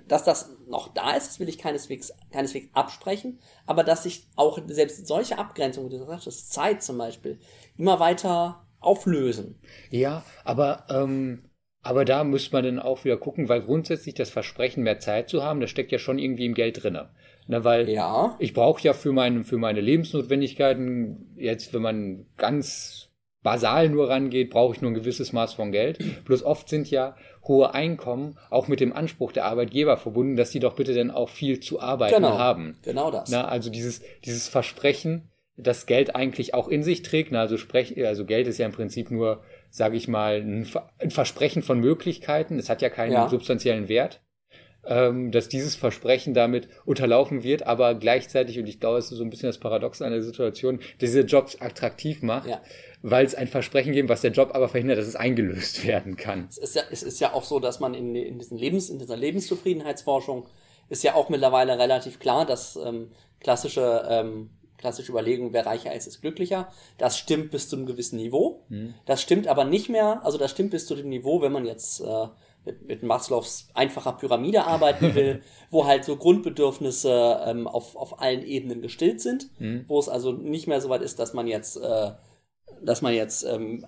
dass 0.06 0.24
das 0.24 0.50
noch 0.66 0.88
da 0.94 1.12
ist, 1.12 1.28
das 1.28 1.40
will 1.40 1.48
ich 1.48 1.58
keineswegs, 1.58 2.12
keineswegs 2.32 2.68
absprechen, 2.72 3.38
aber 3.66 3.84
dass 3.84 4.04
sich 4.04 4.26
auch 4.36 4.58
selbst 4.66 5.06
solche 5.06 5.38
Abgrenzungen, 5.38 5.90
wie 5.90 5.98
du 5.98 6.06
sagst, 6.06 6.52
Zeit 6.52 6.82
zum 6.82 6.96
Beispiel, 6.98 7.38
immer 7.76 8.00
weiter 8.00 8.64
auflösen. 8.80 9.58
Ja, 9.90 10.24
aber, 10.44 10.86
ähm, 10.88 11.47
aber 11.82 12.04
da 12.04 12.24
müsste 12.24 12.52
man 12.54 12.64
dann 12.64 12.78
auch 12.78 13.04
wieder 13.04 13.16
gucken, 13.16 13.48
weil 13.48 13.62
grundsätzlich 13.62 14.14
das 14.14 14.30
Versprechen, 14.30 14.82
mehr 14.82 14.98
Zeit 14.98 15.28
zu 15.28 15.42
haben, 15.42 15.60
das 15.60 15.70
steckt 15.70 15.92
ja 15.92 15.98
schon 15.98 16.18
irgendwie 16.18 16.46
im 16.46 16.54
Geld 16.54 16.82
drinne. 16.82 17.10
Ne, 17.46 17.64
weil 17.64 17.88
Ja. 17.88 18.36
ich 18.40 18.52
brauche 18.52 18.82
ja 18.82 18.92
für, 18.92 19.12
mein, 19.12 19.42
für 19.44 19.56
meine 19.56 19.80
Lebensnotwendigkeiten, 19.80 21.32
jetzt 21.36 21.72
wenn 21.72 21.82
man 21.82 22.26
ganz 22.36 23.08
basal 23.42 23.88
nur 23.88 24.10
rangeht, 24.10 24.50
brauche 24.50 24.74
ich 24.74 24.82
nur 24.82 24.90
ein 24.90 24.94
gewisses 24.94 25.32
Maß 25.32 25.54
von 25.54 25.72
Geld. 25.72 25.98
Bloß 26.24 26.42
oft 26.42 26.68
sind 26.68 26.90
ja 26.90 27.16
hohe 27.46 27.72
Einkommen 27.72 28.36
auch 28.50 28.68
mit 28.68 28.80
dem 28.80 28.92
Anspruch 28.92 29.32
der 29.32 29.46
Arbeitgeber 29.46 29.96
verbunden, 29.96 30.36
dass 30.36 30.50
die 30.50 30.60
doch 30.60 30.74
bitte 30.74 30.92
dann 30.92 31.10
auch 31.10 31.28
viel 31.30 31.60
zu 31.60 31.80
arbeiten 31.80 32.16
Genau. 32.16 32.36
haben. 32.38 32.76
Genau 32.82 33.10
das. 33.10 33.30
Na, 33.30 33.46
also 33.48 33.70
dieses, 33.70 34.02
dieses 34.24 34.48
Versprechen, 34.48 35.30
das 35.56 35.86
Geld 35.86 36.14
eigentlich 36.14 36.52
auch 36.54 36.68
in 36.68 36.82
sich 36.82 37.02
trägt. 37.02 37.32
Na, 37.32 37.40
also, 37.40 37.56
sprech, 37.56 37.96
also 38.04 38.24
Geld 38.26 38.46
ist 38.48 38.58
ja 38.58 38.66
im 38.66 38.72
Prinzip 38.72 39.10
nur, 39.10 39.42
sage 39.70 39.96
ich 39.96 40.08
mal, 40.08 40.40
ein, 40.40 40.64
Ver- 40.64 40.90
ein 40.98 41.10
Versprechen 41.10 41.62
von 41.62 41.78
Möglichkeiten. 41.80 42.58
Es 42.58 42.68
hat 42.68 42.82
ja 42.82 42.88
keinen 42.90 43.12
Ja. 43.12 43.28
substanziellen 43.28 43.88
Wert. 43.88 44.20
ähm, 44.86 45.32
dass 45.32 45.48
dieses 45.50 45.74
Versprechen 45.76 46.32
damit 46.32 46.68
unterlaufen 46.86 47.42
wird, 47.42 47.64
aber 47.66 47.94
gleichzeitig, 47.94 48.58
und 48.58 48.66
ich 48.68 48.80
glaube, 48.80 48.96
es 48.98 49.10
ist 49.10 49.18
so 49.18 49.24
ein 49.24 49.28
bisschen 49.28 49.48
das 49.48 49.58
Paradox 49.58 50.00
an 50.00 50.12
der 50.12 50.22
Situation, 50.22 50.78
diese 51.02 51.22
Jobs 51.22 51.60
attraktiv 51.60 52.22
macht, 52.22 52.48
Ja. 52.48 52.62
weil 53.02 53.26
es 53.26 53.34
ein 53.34 53.48
Versprechen 53.48 53.92
gibt, 53.92 54.08
was 54.08 54.22
der 54.22 54.30
Job 54.30 54.52
aber 54.54 54.68
verhindert, 54.70 54.96
dass 54.96 55.06
es 55.06 55.16
eingelöst 55.16 55.86
werden 55.86 56.16
kann. 56.16 56.46
Es 56.48 56.56
ist 56.56 56.74
ja, 56.76 56.82
es 56.90 57.02
ist 57.02 57.20
ja 57.20 57.34
auch 57.34 57.44
so, 57.44 57.58
dass 57.60 57.80
man 57.80 57.92
in, 57.92 58.14
in, 58.14 58.38
diesen 58.38 58.56
Lebens, 58.56 58.88
in 58.88 58.98
dieser 58.98 59.16
Lebenszufriedenheitsforschung 59.16 60.46
ist 60.88 61.02
ja 61.04 61.14
auch 61.14 61.28
mittlerweile 61.28 61.78
relativ 61.78 62.18
klar, 62.18 62.46
dass 62.46 62.76
ähm, 62.76 63.10
klassische, 63.40 64.06
ähm, 64.08 64.50
klassische 64.78 65.12
Überlegungen, 65.12 65.52
wer 65.52 65.66
reicher 65.66 65.94
ist, 65.94 66.06
ist 66.06 66.20
glücklicher. 66.20 66.72
Das 66.96 67.18
stimmt 67.18 67.50
bis 67.50 67.68
zu 67.68 67.76
einem 67.76 67.86
gewissen 67.86 68.16
Niveau. 68.16 68.64
Das 69.04 69.20
stimmt 69.20 69.48
aber 69.48 69.64
nicht 69.64 69.88
mehr, 69.88 70.24
also 70.24 70.38
das 70.38 70.50
stimmt 70.50 70.70
bis 70.70 70.86
zu 70.86 70.94
dem 70.94 71.08
Niveau, 71.08 71.42
wenn 71.42 71.52
man 71.52 71.66
jetzt 71.66 72.00
äh, 72.00 72.28
mit, 72.64 72.86
mit 72.86 73.02
Maslows 73.02 73.68
einfacher 73.74 74.12
Pyramide 74.12 74.64
arbeiten 74.64 75.14
will, 75.14 75.42
wo 75.70 75.86
halt 75.86 76.04
so 76.04 76.16
Grundbedürfnisse 76.16 77.42
ähm, 77.46 77.66
auf, 77.66 77.96
auf 77.96 78.20
allen 78.20 78.42
Ebenen 78.44 78.80
gestillt 78.80 79.20
sind, 79.20 79.50
wo 79.88 79.98
es 79.98 80.08
also 80.08 80.32
nicht 80.32 80.66
mehr 80.66 80.80
so 80.80 80.88
weit 80.88 81.02
ist, 81.02 81.18
dass 81.18 81.34
man 81.34 81.46
jetzt, 81.46 81.76
äh, 81.76 82.12
dass 82.82 83.02
man 83.02 83.14
jetzt 83.14 83.44
ähm, 83.44 83.86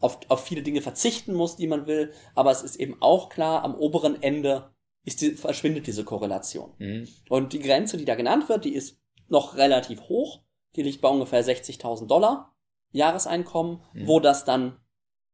auf, 0.00 0.18
auf 0.28 0.44
viele 0.44 0.62
Dinge 0.62 0.82
verzichten 0.82 1.34
muss, 1.34 1.56
die 1.56 1.66
man 1.66 1.86
will, 1.86 2.12
aber 2.34 2.50
es 2.50 2.62
ist 2.62 2.76
eben 2.76 2.96
auch 3.00 3.28
klar, 3.28 3.62
am 3.62 3.74
oberen 3.74 4.22
Ende 4.22 4.70
ist 5.04 5.20
die, 5.20 5.32
verschwindet 5.32 5.86
diese 5.86 6.04
Korrelation. 6.04 6.72
Mhm. 6.78 7.08
Und 7.28 7.52
die 7.52 7.60
Grenze, 7.60 7.96
die 7.96 8.04
da 8.04 8.14
genannt 8.14 8.48
wird, 8.48 8.64
die 8.64 8.74
ist 8.74 8.98
noch 9.32 9.56
relativ 9.56 10.02
hoch. 10.02 10.42
Die 10.76 10.82
liegt 10.82 11.00
bei 11.00 11.08
ungefähr 11.08 11.44
60.000 11.44 12.06
Dollar 12.06 12.54
Jahreseinkommen, 12.92 13.82
wo 14.06 14.20
das 14.20 14.44
dann 14.44 14.78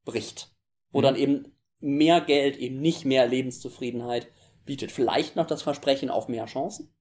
bricht. 0.05 0.55
Wo 0.90 1.00
Mhm. 1.00 1.02
dann 1.02 1.17
eben 1.17 1.59
mehr 1.81 2.21
Geld 2.21 2.57
eben 2.57 2.81
nicht 2.81 3.05
mehr 3.05 3.26
Lebenszufriedenheit 3.26 4.28
bietet. 4.64 4.93
Vielleicht 4.93 5.37
noch 5.37 5.47
das 5.47 5.62
Versprechen 5.62 6.09
auf 6.11 6.28
mehr 6.28 6.47
Chancen. 6.47 6.95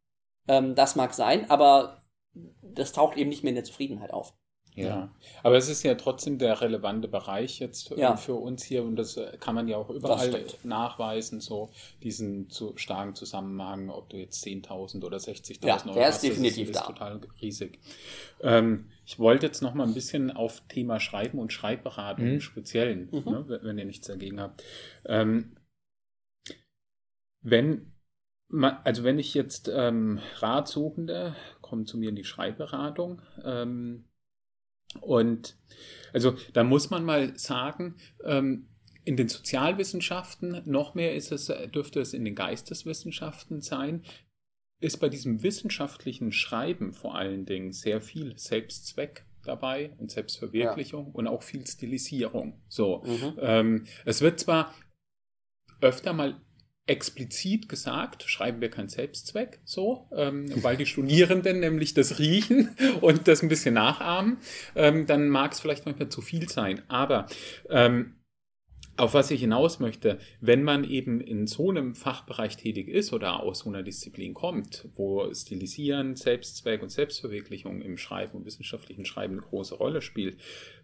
Ähm, 0.48 0.76
das 0.76 0.96
mag 0.96 1.14
sein, 1.14 1.50
aber 1.50 2.04
das 2.62 2.94
taucht 2.94 3.18
eben 3.18 3.30
nicht 3.30 3.44
mehr 3.44 3.50
in 3.50 3.56
der 3.56 3.64
Zufriedenheit 3.64 4.12
auf. 4.12 4.34
Ja. 4.86 5.10
aber 5.44 5.58
es 5.58 5.70
ist 5.70 5.84
ja 5.84 5.96
trotzdem 5.96 6.38
der 6.38 6.62
relevante 6.62 7.08
Bereich 7.08 7.60
jetzt 7.60 7.90
Ja. 7.98 8.16
für 8.16 8.36
uns 8.36 8.64
hier 8.64 8.84
und 8.84 8.96
das 8.96 9.18
äh, 9.18 9.36
kann 9.40 9.56
man 9.56 9.68
ja 9.68 9.78
auch 9.78 9.90
überall 9.90 10.46
nachweisen, 10.64 11.42
so 11.42 11.70
diesen 12.04 12.50
zu 12.50 12.74
starken 12.78 13.16
Zusammenhang, 13.16 13.90
ob 13.90 14.10
du 14.10 14.18
jetzt 14.18 14.44
10.000 14.44 15.04
oder 15.04 15.20
60.000 15.20 15.66
Ja, 15.68 15.78
Euro 15.86 15.94
der 16.00 16.10
ist 16.10 16.16
hast, 16.16 16.24
definitiv 16.24 16.68
das 16.72 16.78
ist, 16.82 16.88
da. 16.88 16.92
ist 16.94 17.00
total 17.00 17.22
riesig. 17.42 17.80
Ähm, 18.42 18.90
ich 19.06 19.20
wollte 19.20 19.46
jetzt 19.46 19.62
noch 19.62 19.74
mal 19.74 19.88
ein 19.88 19.94
bisschen 19.94 20.32
auf 20.32 20.62
Thema 20.68 21.00
Schreiben 21.00 21.40
und 21.40 21.52
Schreibberatung 21.54 22.26
Mhm. 22.26 22.34
im 22.36 22.42
Speziellen, 22.42 23.10
Mhm. 23.12 23.24
ne, 23.32 23.46
wenn- 23.64 23.78
ihr 23.78 23.86
nichts 23.86 24.08
dagegen 24.08 24.40
habt. 24.40 24.64
Ähm, 25.06 25.56
wenn 27.42 27.94
also 28.84 29.04
wenn 29.04 29.20
ich 29.20 29.34
jetzt 29.34 29.70
ähm, 29.74 30.20
Ratsuchende 30.36 31.36
kommen 31.62 31.86
zu 31.86 31.98
mir 31.98 32.10
in 32.10 32.16
die 32.16 32.24
Schreibberatung 32.24 33.22
ähm, 33.44 34.06
und 35.02 35.58
also 36.14 36.36
da 36.54 36.64
muss 36.64 36.90
man 36.90 37.04
mal 37.06 37.38
sagen, 37.38 37.96
ähm, 38.24 38.68
in 39.04 39.16
den 39.16 39.30
Sozialwissenschaften, 39.30 40.62
noch 40.66 40.94
mehr 40.94 41.16
ist 41.16 41.32
es, 41.32 41.52
dürfte 41.74 42.02
es 42.02 42.14
in 42.14 42.26
den 42.26 42.36
Geisteswissenschaften 42.36 43.62
sein, 43.62 44.04
ist 44.80 44.98
bei 45.00 45.10
diesem 45.10 45.44
wissenschaftlichen 45.44 46.32
Schreiben 46.32 46.94
vor 46.94 47.16
allen 47.16 47.46
Dingen 47.46 47.72
sehr 47.72 48.02
viel 48.02 48.38
Selbstzweck 48.38 49.26
dabei 49.44 49.92
und 49.98 50.12
Selbstverwirklichung 50.12 51.12
und 51.14 51.28
auch 51.28 51.42
viel 51.42 51.66
Stilisierung. 51.66 52.62
So, 52.68 53.04
Mhm. 53.06 53.34
ähm, 53.40 53.86
es 54.06 54.22
wird 54.22 54.40
zwar 54.40 54.74
öfter 55.82 56.14
mal 56.14 56.42
explizit 56.88 57.70
gesagt, 57.70 58.24
schreiben 58.24 58.62
wir 58.62 58.70
keinen 58.70 58.90
Selbstzweck, 58.90 59.60
so, 59.66 60.08
ähm, 60.16 60.52
weil 60.64 60.78
die 60.78 60.86
Studierenden 60.86 61.60
nämlich 61.62 61.94
das 61.94 62.20
riechen 62.20 62.76
und 63.02 63.28
das 63.28 63.44
ein 63.44 63.50
bisschen 63.50 63.76
nachahmen, 63.76 64.38
ähm, 64.76 65.06
dann 65.06 65.30
mag 65.30 65.52
es 65.52 65.60
vielleicht 65.60 65.86
manchmal 65.86 66.10
zu 66.10 66.22
viel 66.22 66.50
sein. 66.50 66.82
Aber 66.88 67.28
ähm, 67.70 68.14
auf 68.98 69.14
was 69.14 69.32
ich 69.32 69.42
hinaus 69.42 69.80
möchte, 69.80 70.20
wenn 70.42 70.64
man 70.64 70.84
eben 70.84 71.22
in 71.22 71.48
so 71.48 71.70
einem 71.70 71.96
Fachbereich 71.96 72.58
tätig 72.58 72.88
ist 72.88 73.14
oder 73.14 73.42
aus 73.42 73.60
so 73.60 73.70
einer 73.70 73.84
Disziplin 73.84 74.34
kommt, 74.34 74.90
wo 74.96 75.34
Stilisieren, 75.34 76.16
Selbstzweck 76.16 76.82
und 76.82 76.90
Selbstverwirklichung 76.90 77.82
im 77.82 77.98
Schreiben 77.98 78.38
und 78.38 78.46
wissenschaftlichen 78.46 79.06
Schreiben 79.06 79.34
eine 79.34 79.44
große 79.44 79.76
Rolle 79.76 80.02
spielt, 80.02 80.40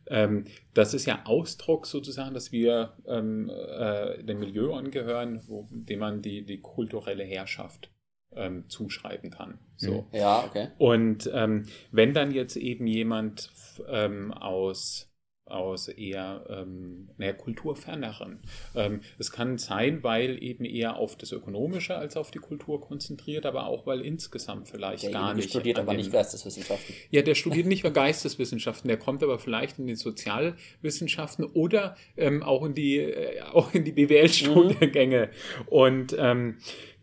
ähm, 0.07 0.45
das 0.73 0.93
ist 0.93 1.05
ja 1.05 1.21
Ausdruck 1.25 1.87
sozusagen, 1.87 2.33
dass 2.33 2.51
wir 2.51 2.93
ähm, 3.07 3.49
äh, 3.49 4.23
dem 4.23 4.39
Milieu 4.39 4.73
angehören, 4.73 5.41
wo, 5.47 5.67
dem 5.71 5.99
man 5.99 6.21
die, 6.21 6.45
die 6.45 6.59
kulturelle 6.59 7.23
Herrschaft 7.23 7.89
ähm, 8.35 8.69
zuschreiben 8.69 9.31
kann. 9.31 9.59
So. 9.77 10.07
Ja, 10.11 10.43
okay. 10.45 10.69
Und 10.77 11.29
ähm, 11.33 11.65
wenn 11.91 12.13
dann 12.13 12.31
jetzt 12.31 12.55
eben 12.55 12.87
jemand 12.87 13.51
ähm, 13.87 14.33
aus 14.33 15.12
aus 15.45 15.89
eher 15.89 16.45
ähm, 16.49 17.09
naja, 17.17 17.33
kulturferneren. 17.33 18.39
Ähm, 18.75 19.01
es 19.19 19.31
kann 19.31 19.57
sein, 19.57 20.01
weil 20.01 20.41
eben 20.41 20.63
eher 20.65 20.95
auf 20.95 21.17
das 21.17 21.31
Ökonomische 21.31 21.95
als 21.95 22.15
auf 22.15 22.31
die 22.31 22.39
Kultur 22.39 22.79
konzentriert, 22.79 23.45
aber 23.45 23.67
auch 23.67 23.85
weil 23.85 24.01
insgesamt 24.01 24.69
vielleicht 24.69 25.03
gar 25.03 25.11
Derjenige 25.11 25.35
nicht. 25.37 25.49
studiert 25.49 25.77
an 25.79 25.83
aber 25.83 25.93
den- 25.93 25.97
nicht 25.97 26.11
Geisteswissenschaften. 26.13 26.95
ja, 27.11 27.21
der 27.21 27.35
studiert 27.35 27.67
nicht 27.67 27.83
mehr 27.83 27.91
Geisteswissenschaften, 27.91 28.87
der 28.87 28.97
kommt 28.97 29.21
aber 29.21 29.37
vielleicht 29.37 29.79
in 29.79 29.87
die 29.87 29.95
Sozialwissenschaften 29.95 31.45
oder 31.45 31.95
ähm, 32.17 32.41
auch 32.43 32.63
in 32.65 32.73
die 32.73 32.97
äh, 32.99 33.41
auch 33.41 33.73
in 33.73 33.83
die 33.83 33.91
BWL-Studiengänge. 33.91 35.29
Und 35.67 36.15
ähm, 36.17 36.57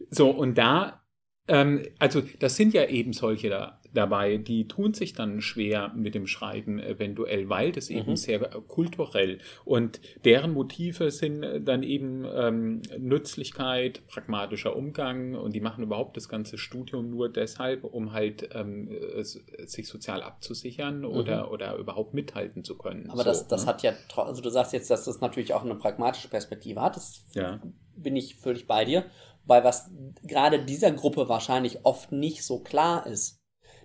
so, 0.08 0.30
und 0.30 0.56
da, 0.56 0.99
ähm, 1.48 1.82
also 1.98 2.22
das 2.38 2.56
sind 2.56 2.74
ja 2.74 2.84
eben 2.86 3.12
solche 3.12 3.48
da, 3.50 3.80
dabei, 3.92 4.36
die 4.36 4.68
tun 4.68 4.94
sich 4.94 5.14
dann 5.14 5.40
schwer 5.40 5.92
mit 5.96 6.14
dem 6.14 6.28
Schreiben 6.28 6.78
eventuell, 6.78 7.48
weil 7.48 7.72
das 7.72 7.90
eben 7.90 8.10
Mhm. 8.12 8.16
sehr 8.16 8.40
äh, 8.42 8.60
kulturell 8.68 9.38
und 9.64 10.00
deren 10.24 10.52
Motive 10.52 11.10
sind 11.10 11.42
äh, 11.42 11.60
dann 11.60 11.82
eben 11.82 12.24
ähm, 12.32 12.82
Nützlichkeit, 12.98 14.06
pragmatischer 14.06 14.76
Umgang 14.76 15.34
und 15.34 15.52
die 15.54 15.60
machen 15.60 15.82
überhaupt 15.82 16.16
das 16.16 16.28
ganze 16.28 16.56
Studium 16.56 17.10
nur 17.10 17.28
deshalb, 17.28 17.82
um 17.82 18.12
halt 18.12 18.48
ähm, 18.54 18.88
sich 19.22 19.88
sozial 19.88 20.22
abzusichern 20.22 21.04
oder, 21.04 21.50
oder 21.50 21.74
überhaupt 21.76 22.14
mithalten 22.14 22.62
zu 22.62 22.76
können. 22.78 23.04
Mhm. 23.04 23.10
Aber 23.10 23.24
So, 23.24 23.24
das, 23.24 23.48
das 23.48 23.62
ne? 23.62 23.68
hat 23.70 23.82
ja, 23.82 23.92
also 24.16 24.40
du 24.40 24.50
sagst 24.50 24.72
jetzt, 24.72 24.88
dass 24.90 25.04
das 25.04 25.20
natürlich 25.20 25.52
auch 25.52 25.64
eine 25.64 25.74
pragmatische 25.74 26.28
Perspektive 26.28 26.80
hat. 26.80 26.94
Das 26.96 27.24
ja. 27.34 27.60
bin 27.96 28.14
ich 28.14 28.36
völlig 28.36 28.66
bei 28.68 28.84
dir. 28.84 29.04
Weil 29.44 29.64
was 29.64 29.90
gerade 30.22 30.64
dieser 30.64 30.90
Gruppe 30.92 31.28
wahrscheinlich 31.28 31.84
oft 31.84 32.12
nicht 32.12 32.44
so 32.44 32.60
klar 32.60 33.06
ist, 33.06 33.38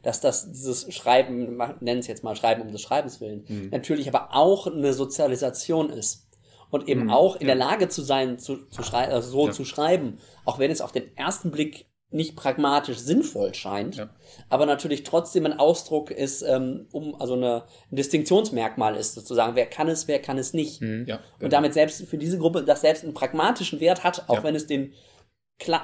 dass 0.03 0.21
das 0.21 0.51
dieses 0.51 0.93
Schreiben, 0.93 1.57
nennen 1.79 1.99
es 1.99 2.07
jetzt 2.07 2.23
mal 2.23 2.35
Schreiben 2.35 2.61
um 2.61 2.71
des 2.71 2.81
Schreibens 2.81 3.19
willen, 3.21 3.45
Mhm. 3.47 3.69
natürlich 3.71 4.07
aber 4.07 4.35
auch 4.35 4.67
eine 4.67 4.93
Sozialisation 4.93 5.89
ist. 5.89 6.27
Und 6.71 6.87
eben 6.89 7.03
Mhm, 7.05 7.09
auch 7.11 7.35
in 7.37 7.47
ja. 7.47 7.55
der 7.55 7.55
Lage 7.55 7.89
zu 7.89 8.01
sein, 8.01 8.37
zu, 8.37 8.67
zu 8.67 8.81
also 8.93 9.29
so 9.29 9.45
Ja. 9.47 9.51
zu 9.53 9.65
schreiben, 9.65 10.17
auch 10.45 10.59
wenn 10.59 10.71
es 10.71 10.81
auf 10.81 10.91
den 10.91 11.15
ersten 11.15 11.51
Blick 11.51 11.85
nicht 12.11 12.35
pragmatisch 12.35 12.97
sinnvoll 12.97 13.53
scheint, 13.53 13.95
Ja. 13.95 14.09
aber 14.49 14.65
natürlich 14.65 15.03
trotzdem 15.03 15.45
ein 15.45 15.57
Ausdruck 15.59 16.11
ist, 16.11 16.41
ähm, 16.43 16.87
um, 16.91 17.19
also 17.19 17.33
eine, 17.33 17.63
ein 17.91 17.95
Distinktionsmerkmal 17.95 18.95
ist, 18.95 19.13
sozusagen, 19.15 19.55
wer 19.55 19.65
kann 19.67 19.87
es, 19.87 20.07
wer 20.07 20.19
kann 20.21 20.37
es 20.37 20.53
nicht. 20.53 20.81
Mhm. 20.81 21.05
ja, 21.07 21.19
Und 21.41 21.51
damit 21.53 21.73
selbst 21.73 22.03
für 22.05 22.17
diese 22.17 22.37
Gruppe 22.37 22.63
das 22.63 22.81
selbst 22.81 23.03
einen 23.03 23.13
pragmatischen 23.13 23.79
Wert 23.79 24.03
hat, 24.03 24.27
auch 24.29 24.35
Ja. 24.35 24.43
wenn 24.43 24.55
es 24.55 24.67
den 24.67 24.93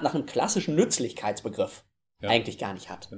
nach 0.01 0.13
einem 0.13 0.25
klassischen 0.25 0.75
Nützlichkeitsbegriff 0.75 1.83
Ja. 2.21 2.29
eigentlich 2.29 2.57
gar 2.57 2.73
nicht 2.73 2.89
hat. 2.89 3.09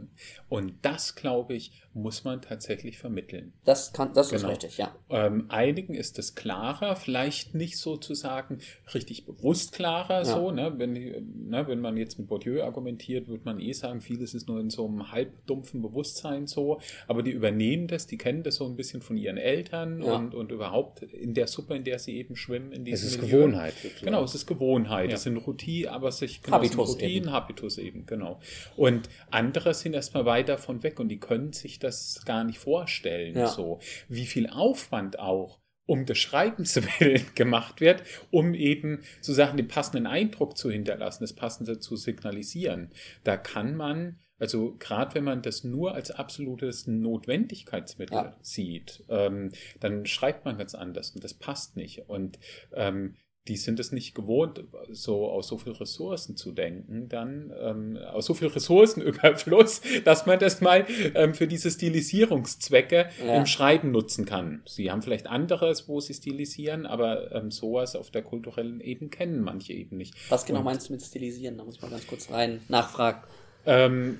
Und 0.50 0.74
das, 0.82 1.16
glaube 1.16 1.54
ich, 1.56 1.72
muss 1.94 2.24
man 2.24 2.42
tatsächlich 2.42 2.98
vermitteln. 2.98 3.54
Das 3.66 3.94
kann, 3.94 4.14
das 4.14 4.32
ist 4.32 4.40
Genau. 4.42 4.50
richtig, 4.52 4.78
ja. 4.78 4.96
Ähm, 5.10 5.46
einigen 5.50 5.94
ist 5.94 6.18
es 6.18 6.34
klarer, 6.36 6.96
vielleicht 6.96 7.54
nicht 7.54 7.78
sozusagen 7.78 8.60
richtig 8.94 9.26
bewusst 9.26 9.74
klarer, 9.74 10.20
Ja. 10.20 10.26
so, 10.26 10.52
ne? 10.52 10.74
Wenn, 10.78 10.94
ne, 10.94 11.68
wenn 11.68 11.82
man 11.82 11.98
jetzt 11.98 12.18
mit 12.18 12.28
Bourdieu 12.30 12.64
argumentiert, 12.64 13.28
würde 13.28 13.44
man 13.46 13.60
eh 13.60 13.74
sagen, 13.74 14.02
vieles 14.02 14.34
ist 14.34 14.48
nur 14.48 14.60
in 14.60 14.70
so 14.70 14.88
einem 14.88 15.12
halbdumpfen 15.12 15.82
Bewusstsein 15.82 16.48
so, 16.48 16.80
aber 17.08 17.22
die 17.24 17.32
übernehmen 17.32 17.88
das, 17.88 18.08
die 18.08 18.18
kennen 18.18 18.42
das 18.44 18.56
so 18.56 18.66
ein 18.66 18.76
bisschen 18.76 19.02
von 19.02 19.18
ihren 19.18 19.38
Eltern 19.38 20.02
Ja. 20.02 20.16
und, 20.16 20.34
und 20.34 20.52
überhaupt 20.52 21.04
in 21.04 21.34
der 21.34 21.48
Suppe, 21.48 21.76
in 21.76 21.84
der 21.84 22.00
sie 22.00 22.16
eben 22.18 22.36
schwimmen, 22.36 22.72
in 22.72 22.88
Es 22.88 23.02
diesem 23.02 23.08
ist 23.10 23.22
Milieu. 23.22 23.38
Gewohnheit. 23.48 23.74
sozusagen. 23.74 24.06
Genau, 24.06 24.24
es 24.24 24.34
ist 24.36 24.46
Gewohnheit. 24.48 25.10
Ja. 25.10 25.16
Es 25.16 25.24
sind 25.24 25.38
Routinen, 25.38 25.90
aber 25.90 26.12
sich 26.12 26.42
genau, 26.42 26.58
es 26.62 26.70
sind 26.70 26.78
Habitus 26.80 26.96
Routinen, 26.96 27.12
eben. 27.24 27.32
Habitus 27.32 27.78
eben, 27.78 28.06
genau. 28.06 28.40
Und 28.78 28.93
andere 29.32 29.74
sind 29.74 29.94
erstmal 29.94 30.26
weit 30.26 30.50
davon 30.50 30.84
weg 30.84 31.00
und 31.00 31.10
die 31.10 31.20
können 31.20 31.54
sich 31.54 31.80
das 31.80 32.24
gar 32.26 32.44
nicht 32.44 32.60
vorstellen. 32.60 33.38
Ja. 33.38 33.48
So, 33.48 33.80
wie 34.08 34.26
viel 34.26 34.48
Aufwand 34.48 35.20
auch 35.20 35.60
um 35.86 36.06
des 36.06 36.18
Schreibens 36.18 36.76
willen 37.00 37.26
gemacht 37.36 37.82
wird, 37.82 38.04
um 38.32 38.54
eben 38.54 39.02
sozusagen 39.22 39.58
den 39.58 39.68
passenden 39.68 40.08
Eindruck 40.08 40.58
zu 40.58 40.72
hinterlassen, 40.72 41.24
das 41.24 41.34
Passende 41.34 41.80
zu 41.80 41.96
signalisieren. 41.96 42.92
Da 43.24 43.38
kann 43.38 43.76
man, 43.76 44.20
also 44.40 44.76
gerade 44.80 45.16
wenn 45.16 45.24
man 45.24 45.42
das 45.42 45.64
nur 45.64 45.94
als 45.94 46.12
absolutes 46.12 46.88
Notwendigkeitsmittel 46.88 48.16
Ja. 48.16 48.38
sieht, 48.42 49.04
ähm, 49.10 49.52
dann 49.80 50.06
schreibt 50.06 50.46
man 50.46 50.58
ganz 50.58 50.76
anders 50.76 51.12
und 51.12 51.24
das 51.24 51.34
passt 51.34 51.76
nicht. 51.76 52.08
Und 52.10 52.40
ähm, 52.74 53.16
die 53.50 53.58
sind 53.58 53.78
es 53.80 53.92
nicht 53.92 54.16
gewohnt, 54.16 54.64
so 54.90 55.28
aus 55.30 55.48
so 55.50 55.58
viel 55.58 55.74
Ressourcen 55.74 56.38
zu 56.38 56.54
denken, 56.54 57.10
dann 57.10 57.52
ähm, 57.60 57.98
aus 57.98 58.26
so 58.26 58.34
viel 58.34 58.48
Ressourcenüberfluss, 58.48 59.82
dass 60.06 60.26
man 60.26 60.40
das 60.40 60.62
mal 60.62 60.86
ähm, 61.14 61.34
für 61.34 61.46
diese 61.48 61.70
Stilisierungszwecke 61.70 63.10
Ja. 63.26 63.36
im 63.36 63.46
Schreiben 63.46 63.92
nutzen 63.92 64.26
kann. 64.26 64.62
Sie 64.66 64.90
haben 64.92 65.02
vielleicht 65.02 65.28
anderes, 65.28 65.88
wo 65.90 66.00
sie 66.00 66.14
stilisieren, 66.14 66.86
aber 66.86 67.32
ähm, 67.34 67.52
sowas 67.52 67.96
auf 67.96 68.12
der 68.12 68.22
kulturellen 68.22 68.80
Ebene 68.80 69.10
kennen 69.10 69.42
manche 69.42 69.74
eben 69.74 69.98
nicht. 69.98 70.14
Was 70.30 70.46
genau 70.46 70.60
Und- 70.60 70.66
meinst 70.66 70.88
du 70.90 70.94
mit 70.94 71.02
stilisieren? 71.02 71.58
Da 71.58 71.66
muss 71.66 71.82
mal 71.82 71.90
ganz 71.92 72.08
kurz 72.08 72.32
rein 72.32 72.62
nachfragen. 72.70 73.24
Ähm, 73.66 74.20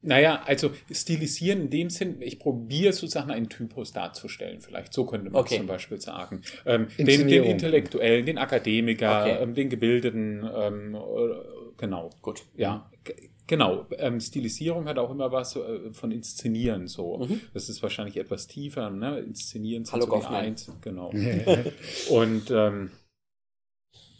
naja, 0.00 0.42
also 0.46 0.70
stilisieren 0.90 1.62
in 1.62 1.70
dem 1.70 1.90
Sinn, 1.90 2.22
ich 2.22 2.38
probiere 2.38 2.92
sozusagen 2.92 3.30
einen 3.30 3.48
Typus 3.48 3.92
darzustellen, 3.92 4.60
vielleicht. 4.60 4.92
So 4.92 5.04
könnte 5.06 5.30
man 5.30 5.40
es 5.40 5.46
Okay. 5.46 5.58
zum 5.58 5.66
Beispiel 5.66 6.00
sagen. 6.00 6.42
Ähm, 6.66 6.86
den, 6.98 7.26
den. 7.26 7.44
Intellektuellen, 7.44 8.24
den 8.24 8.38
Akademiker, 8.38 9.22
Okay. 9.22 9.42
ähm, 9.42 9.54
den 9.54 9.68
Gebildeten, 9.68 10.48
ähm, 10.54 10.94
äh, 10.94 10.98
genau. 11.76 12.10
Gut. 12.22 12.42
Ja, 12.56 12.88
genau. 13.48 13.86
Ähm, 13.98 14.20
Stilisierung 14.20 14.86
hat 14.86 14.98
auch 14.98 15.10
immer 15.10 15.32
was 15.32 15.56
äh, 15.56 15.92
von 15.92 16.12
Inszenieren 16.12 16.86
so. 16.86 17.18
Mhm. 17.18 17.40
Das 17.52 17.68
ist 17.68 17.82
wahrscheinlich 17.82 18.16
etwas 18.18 18.46
tiefer, 18.46 18.90
ne? 18.90 19.18
Inszenieren 19.18 19.84
sind 19.84 19.94
Hallo, 19.94 20.04
so 20.04 20.10
die 20.12 20.20
Goffman. 20.20 20.44
Eins, 20.44 20.72
genau. 20.80 21.10
Und 22.10 22.50
ähm, 22.52 22.92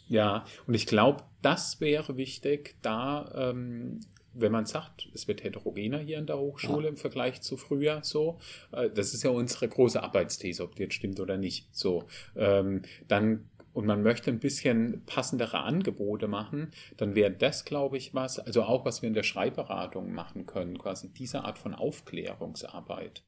ja, 0.09 0.43
und 0.65 0.73
ich 0.73 0.87
glaube, 0.87 1.23
das 1.43 1.79
wäre 1.81 2.17
wichtig, 2.17 2.77
da, 2.81 3.31
ähm, 3.51 3.99
wenn 4.33 4.51
man 4.51 4.65
sagt, 4.65 5.09
es 5.13 5.27
wird 5.27 5.43
heterogener 5.43 5.99
hier 5.99 6.17
in 6.19 6.25
der 6.27 6.37
Hochschule 6.37 6.87
im 6.87 6.97
Vergleich 6.97 7.41
zu 7.41 7.57
früher, 7.57 8.01
so, 8.03 8.39
äh, 8.71 8.89
das 8.89 9.13
ist 9.13 9.23
ja 9.23 9.29
unsere 9.31 9.67
große 9.67 10.01
Arbeitsthese, 10.01 10.63
ob 10.63 10.75
die 10.75 10.83
jetzt 10.83 10.95
stimmt 10.95 11.19
oder 11.19 11.37
nicht, 11.37 11.67
so, 11.75 12.05
ähm, 12.35 12.83
dann 13.07 13.49
und 13.71 13.85
man 13.85 14.01
möchte 14.01 14.31
ein 14.31 14.39
bisschen 14.39 15.05
passendere 15.05 15.59
Angebote 15.59 16.27
machen, 16.27 16.71
dann 16.97 17.15
wäre 17.15 17.31
das, 17.31 17.65
glaube 17.65 17.97
ich, 17.97 18.13
was, 18.13 18.39
also 18.39 18.63
auch 18.63 18.83
was 18.83 19.01
wir 19.01 19.07
in 19.07 19.13
der 19.13 19.23
Schreibberatung 19.23 20.11
machen 20.11 20.45
können, 20.47 20.77
quasi 20.79 21.13
diese 21.13 21.43
Art 21.43 21.59
von 21.59 21.75
Aufklärungsarbeit. 21.75 23.23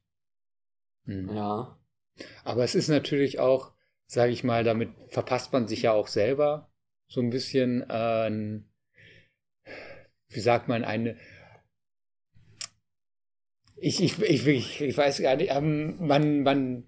Mhm. 1.05 1.29
Ja. 1.35 1.77
Aber 2.43 2.63
es 2.63 2.75
ist 2.75 2.89
natürlich 2.89 3.39
auch, 3.39 3.71
sage 4.07 4.31
ich 4.31 4.43
mal, 4.43 4.63
damit 4.63 4.89
verpasst 5.09 5.53
man 5.53 5.67
sich 5.67 5.83
ja 5.83 5.93
auch 5.93 6.07
selber 6.07 6.71
so 7.07 7.21
ein 7.21 7.29
bisschen, 7.29 7.81
äh, 7.89 8.27
ein- 8.27 8.70
wie 10.31 10.39
sagt 10.39 10.67
man, 10.67 10.83
eine. 10.83 11.15
Ich, 13.75 14.01
ich, 14.01 14.21
ich, 14.21 14.81
ich, 14.81 14.97
weiß 14.97 15.21
gar 15.21 15.35
nicht, 15.35 15.51
ähm, 15.51 15.95
man, 15.99 16.43
man, 16.43 16.83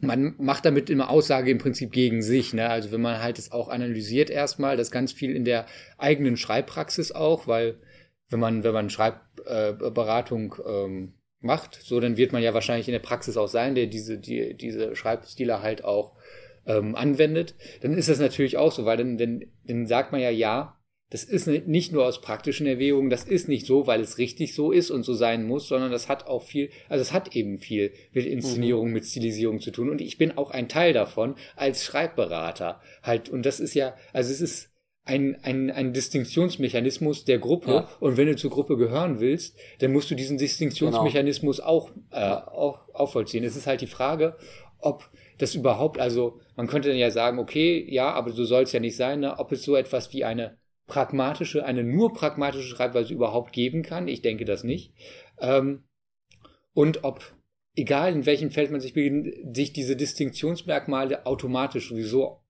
man 0.00 0.34
macht 0.38 0.64
damit 0.64 0.88
immer 0.88 1.10
Aussage 1.10 1.50
im 1.50 1.58
Prinzip 1.58 1.90
gegen 1.90 2.22
sich. 2.22 2.54
Ne? 2.54 2.68
Also 2.68 2.92
wenn 2.92 3.00
man 3.00 3.20
halt 3.20 3.38
es 3.38 3.50
auch 3.50 3.68
analysiert 3.68 4.30
erstmal, 4.30 4.76
das 4.76 4.92
ganz 4.92 5.12
viel 5.12 5.34
in 5.34 5.44
der 5.44 5.66
eigenen 5.96 6.36
Schreibpraxis 6.36 7.10
auch, 7.10 7.48
weil 7.48 7.80
wenn 8.28 8.38
man, 8.38 8.62
wenn 8.62 8.72
man 8.72 8.90
Schreibberatung 8.90 10.54
äh, 10.64 10.84
ähm, 10.84 11.14
macht, 11.40 11.74
so 11.82 11.98
dann 11.98 12.16
wird 12.16 12.32
man 12.32 12.42
ja 12.42 12.54
wahrscheinlich 12.54 12.88
in 12.88 12.92
der 12.92 12.98
Praxis 13.00 13.36
auch 13.36 13.48
sein, 13.48 13.74
der 13.74 13.86
diese, 13.86 14.18
die, 14.18 14.54
diese 14.54 14.94
Schreibstile 14.94 15.62
halt 15.62 15.82
auch 15.84 16.14
ähm, 16.66 16.94
anwendet, 16.94 17.54
dann 17.80 17.94
ist 17.94 18.08
das 18.08 18.20
natürlich 18.20 18.56
auch 18.56 18.72
so, 18.72 18.84
weil 18.84 18.98
dann, 18.98 19.18
dann, 19.18 19.44
dann 19.64 19.86
sagt 19.86 20.12
man 20.12 20.20
ja, 20.20 20.30
ja, 20.30 20.77
das 21.10 21.24
ist 21.24 21.46
ni- 21.46 21.62
nicht 21.64 21.92
nur 21.92 22.04
aus 22.04 22.20
praktischen 22.20 22.66
Erwägungen, 22.66 23.08
das 23.08 23.24
ist 23.24 23.48
nicht 23.48 23.66
so, 23.66 23.86
weil 23.86 24.00
es 24.00 24.18
richtig 24.18 24.54
so 24.54 24.72
ist 24.72 24.90
und 24.90 25.04
so 25.04 25.14
sein 25.14 25.46
muss, 25.46 25.68
sondern 25.68 25.90
das 25.90 26.08
hat 26.08 26.26
auch 26.26 26.42
viel, 26.42 26.70
also 26.88 27.00
es 27.00 27.12
hat 27.12 27.34
eben 27.34 27.58
viel 27.58 27.92
mit 28.12 28.26
Inszenierung, 28.26 28.92
mit 28.92 29.06
Stilisierung 29.06 29.60
zu 29.60 29.70
tun. 29.70 29.88
Und 29.88 30.00
ich 30.00 30.18
bin 30.18 30.36
auch 30.36 30.50
ein 30.50 30.68
Teil 30.68 30.92
davon 30.92 31.36
als 31.56 31.84
Schreibberater 31.84 32.80
halt. 33.02 33.30
Und 33.30 33.46
das 33.46 33.58
ist 33.58 33.74
ja, 33.74 33.94
also 34.12 34.30
es 34.30 34.40
ist 34.42 34.70
ein, 35.04 35.38
ein, 35.42 35.70
ein 35.70 35.94
Distinktionsmechanismus 35.94 37.24
der 37.24 37.38
Gruppe. 37.38 37.70
Ja. 37.70 37.88
Und 38.00 38.18
wenn 38.18 38.26
du 38.26 38.36
zur 38.36 38.50
Gruppe 38.50 38.76
gehören 38.76 39.20
willst, 39.20 39.56
dann 39.78 39.92
musst 39.92 40.10
du 40.10 40.14
diesen 40.14 40.36
Distinktionsmechanismus 40.36 41.60
auch, 41.60 41.90
äh, 42.10 42.20
auch 42.20 42.80
aufvollziehen. 42.92 43.44
Es 43.44 43.56
ist 43.56 43.66
halt 43.66 43.80
die 43.80 43.86
Frage, 43.86 44.36
ob 44.78 45.08
das 45.38 45.54
überhaupt, 45.54 45.98
also 45.98 46.40
man 46.56 46.66
könnte 46.66 46.88
dann 46.88 46.98
ja 46.98 47.10
sagen, 47.10 47.38
okay, 47.38 47.86
ja, 47.88 48.12
aber 48.12 48.32
so 48.32 48.44
soll 48.44 48.64
es 48.64 48.72
ja 48.72 48.80
nicht 48.80 48.96
sein, 48.96 49.20
ne? 49.20 49.38
ob 49.38 49.52
es 49.52 49.62
so 49.62 49.76
etwas 49.76 50.12
wie 50.12 50.24
eine 50.24 50.58
pragmatische, 50.88 51.64
eine 51.64 51.84
nur 51.84 52.12
pragmatische 52.12 52.66
Schreibweise 52.66 53.14
überhaupt 53.14 53.52
geben 53.52 53.82
kann. 53.82 54.08
Ich 54.08 54.22
denke 54.22 54.44
das 54.44 54.64
nicht. 54.64 54.92
Ähm, 55.40 55.84
und 56.72 57.04
ob, 57.04 57.34
egal 57.76 58.12
in 58.12 58.26
welchem 58.26 58.50
Feld 58.50 58.72
man 58.72 58.80
sich 58.80 58.94
beginnt, 58.94 59.56
sich 59.56 59.72
diese 59.72 59.94
Distinktionsmerkmale 59.94 61.26
automatisch 61.26 61.90
sowieso 61.90 62.40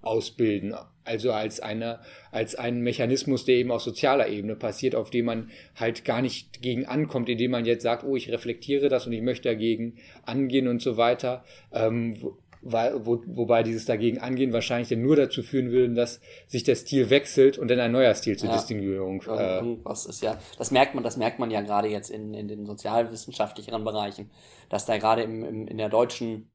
ausbilden. 0.00 0.74
Also 1.04 1.32
als 1.32 1.60
eine, 1.60 2.00
als 2.30 2.54
ein 2.54 2.80
Mechanismus, 2.80 3.44
der 3.44 3.56
eben 3.56 3.70
auf 3.70 3.82
sozialer 3.82 4.28
Ebene 4.28 4.56
passiert, 4.56 4.94
auf 4.94 5.10
dem 5.10 5.26
man 5.26 5.50
halt 5.76 6.04
gar 6.04 6.22
nicht 6.22 6.62
gegen 6.62 6.86
ankommt, 6.86 7.28
indem 7.28 7.50
man 7.50 7.66
jetzt 7.66 7.82
sagt, 7.82 8.04
oh, 8.04 8.16
ich 8.16 8.30
reflektiere 8.30 8.88
das 8.88 9.06
und 9.06 9.12
ich 9.12 9.22
möchte 9.22 9.48
dagegen 9.48 9.98
angehen 10.24 10.68
und 10.68 10.80
so 10.80 10.96
weiter. 10.96 11.44
Ähm, 11.72 12.16
weil- 12.64 13.06
wo, 13.06 13.22
wobei 13.26 13.62
dieses 13.62 13.84
dagegen 13.84 14.18
angehen 14.18 14.52
wahrscheinlich 14.52 14.88
dann 14.88 15.02
nur 15.02 15.16
dazu 15.16 15.42
führen 15.42 15.70
würde, 15.70 15.94
dass 15.94 16.20
sich 16.46 16.64
der 16.64 16.74
Stil 16.74 17.10
wechselt 17.10 17.58
und 17.58 17.68
dann 17.68 17.78
ein 17.80 17.92
neuer 17.92 18.14
Stil 18.14 18.36
zur 18.36 18.48
Ja. 18.48 18.56
Distinguierung. 18.56 19.22
Äh, 19.22 19.56
Irgendwas 19.58 20.06
ist 20.06 20.22
ja, 20.22 20.38
das 20.58 20.70
merkt 20.70 20.94
man, 20.94 21.04
das 21.04 21.16
merkt 21.16 21.38
man 21.38 21.50
ja 21.50 21.60
gerade 21.60 21.88
jetzt 21.88 22.10
in, 22.10 22.34
in 22.34 22.48
den 22.48 22.66
sozialwissenschaftlicheren 22.66 23.84
Bereichen, 23.84 24.30
dass 24.68 24.86
da 24.86 24.96
gerade 24.98 25.22
im, 25.22 25.44
im, 25.44 25.68
in 25.68 25.78
der 25.78 25.88
deutschen, 25.88 26.50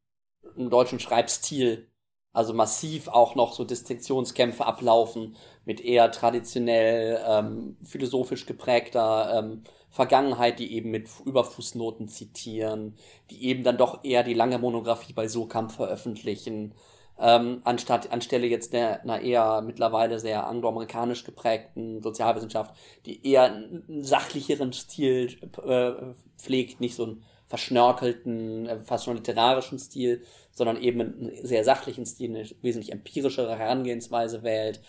im 0.57 0.69
deutschen 0.69 0.99
Schreibstil 0.99 1.87
also 2.31 2.53
massiv 2.53 3.07
auch 3.07 3.33
noch 3.35 3.53
so 3.53 3.63
Distinktionskämpfe 3.63 4.63
ablaufen 4.65 5.35
mit 5.65 5.81
eher 5.81 6.11
traditionell 6.11 7.19
ähm, 7.27 7.77
philosophisch 7.83 8.45
geprägter 8.45 9.39
ähm, 9.39 9.63
Vergangenheit, 9.89 10.59
die 10.59 10.73
eben 10.73 10.91
mit 10.91 11.09
Überfußnoten 11.25 12.07
zitieren, 12.07 12.95
die 13.31 13.45
eben 13.45 13.63
dann 13.63 13.77
doch 13.77 14.03
eher 14.03 14.23
die 14.23 14.33
lange 14.33 14.59
Monographie 14.59 15.13
bei 15.13 15.27
Sokamp 15.27 15.71
veröffentlichen, 15.71 16.73
ähm, 17.19 17.61
anstatt 17.65 18.11
anstelle 18.11 18.47
jetzt 18.47 18.71
der 18.71 19.01
einer 19.01 19.21
eher 19.21 19.61
mittlerweile 19.61 20.19
sehr 20.19 20.47
angloamerikanisch 20.47 21.25
geprägten 21.25 22.01
Sozialwissenschaft, 22.01 22.73
die 23.05 23.25
eher 23.27 23.43
einen 23.43 24.03
sachlicheren 24.03 24.71
Stil 24.71 25.37
äh, 25.65 26.13
pflegt, 26.37 26.79
nicht 26.79 26.95
so 26.95 27.03
einen 27.03 27.23
verschnörkelten, 27.47 28.67
äh, 28.67 28.83
fast 28.83 29.05
schon 29.05 29.17
literarischen 29.17 29.79
Stil, 29.79 30.23
sondern 30.51 30.81
eben 30.81 31.01
einen 31.01 31.31
sehr 31.45 31.63
sachlichen 31.65 32.05
Stil, 32.05 32.29
eine 32.29 32.49
wesentlich 32.61 32.91
empirischere 32.93 33.57
Herangehensweise 33.57 34.43
wählt, 34.43 34.79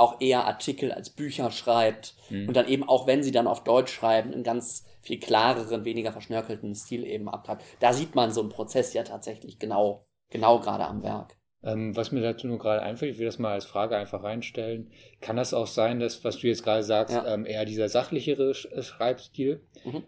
auch 0.00 0.20
eher 0.20 0.44
Artikel 0.46 0.90
als 0.92 1.10
Bücher 1.10 1.50
schreibt 1.50 2.14
und 2.30 2.54
dann 2.56 2.66
eben 2.68 2.88
auch, 2.88 3.06
wenn 3.06 3.22
sie 3.22 3.32
dann 3.32 3.46
auf 3.46 3.64
Deutsch 3.64 3.92
schreiben, 3.92 4.32
einen 4.32 4.42
ganz 4.42 4.84
viel 5.02 5.18
klareren, 5.20 5.84
weniger 5.84 6.12
verschnörkelten 6.12 6.74
Stil 6.74 7.04
eben 7.04 7.28
abtreibt. 7.28 7.64
Da 7.80 7.92
sieht 7.92 8.14
man 8.14 8.32
so 8.32 8.40
einen 8.40 8.50
Prozess 8.50 8.92
ja 8.92 9.02
tatsächlich 9.02 9.58
genau, 9.58 10.06
genau 10.30 10.58
gerade 10.60 10.84
am 10.86 11.02
Werk. 11.02 11.36
Ähm, 11.62 11.94
was 11.94 12.10
mir 12.12 12.20
dazu 12.22 12.46
nur 12.46 12.58
gerade 12.58 12.82
einfällt, 12.82 13.12
ich 13.12 13.18
will 13.18 13.26
das 13.26 13.38
mal 13.38 13.52
als 13.52 13.66
Frage 13.66 13.96
einfach 13.96 14.22
reinstellen. 14.22 14.90
Kann 15.20 15.36
das 15.36 15.52
auch 15.52 15.66
sein, 15.66 16.00
dass, 16.00 16.24
was 16.24 16.38
du 16.38 16.46
jetzt 16.46 16.62
gerade 16.62 16.82
sagst, 16.82 17.14
Ja. 17.14 17.26
ähm, 17.34 17.44
eher 17.44 17.64
dieser 17.66 17.88
sachlichere 17.88 18.54
Sch 18.54 18.66
äh, 18.66 18.82
Schreibstil, 18.82 19.60
Mhm. 19.84 20.04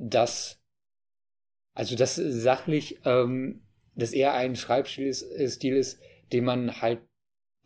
dass, 0.00 0.60
also 1.74 1.94
das 1.94 2.16
sachlich, 2.16 3.00
ähm, 3.04 3.62
das 3.94 4.12
eher 4.12 4.34
ein 4.34 4.56
Schreibstil 4.56 5.06
ist, 5.06 5.22
äh, 5.22 5.48
Stil 5.48 5.76
ist, 5.76 6.00
den 6.32 6.44
man 6.44 6.80
halt 6.80 7.00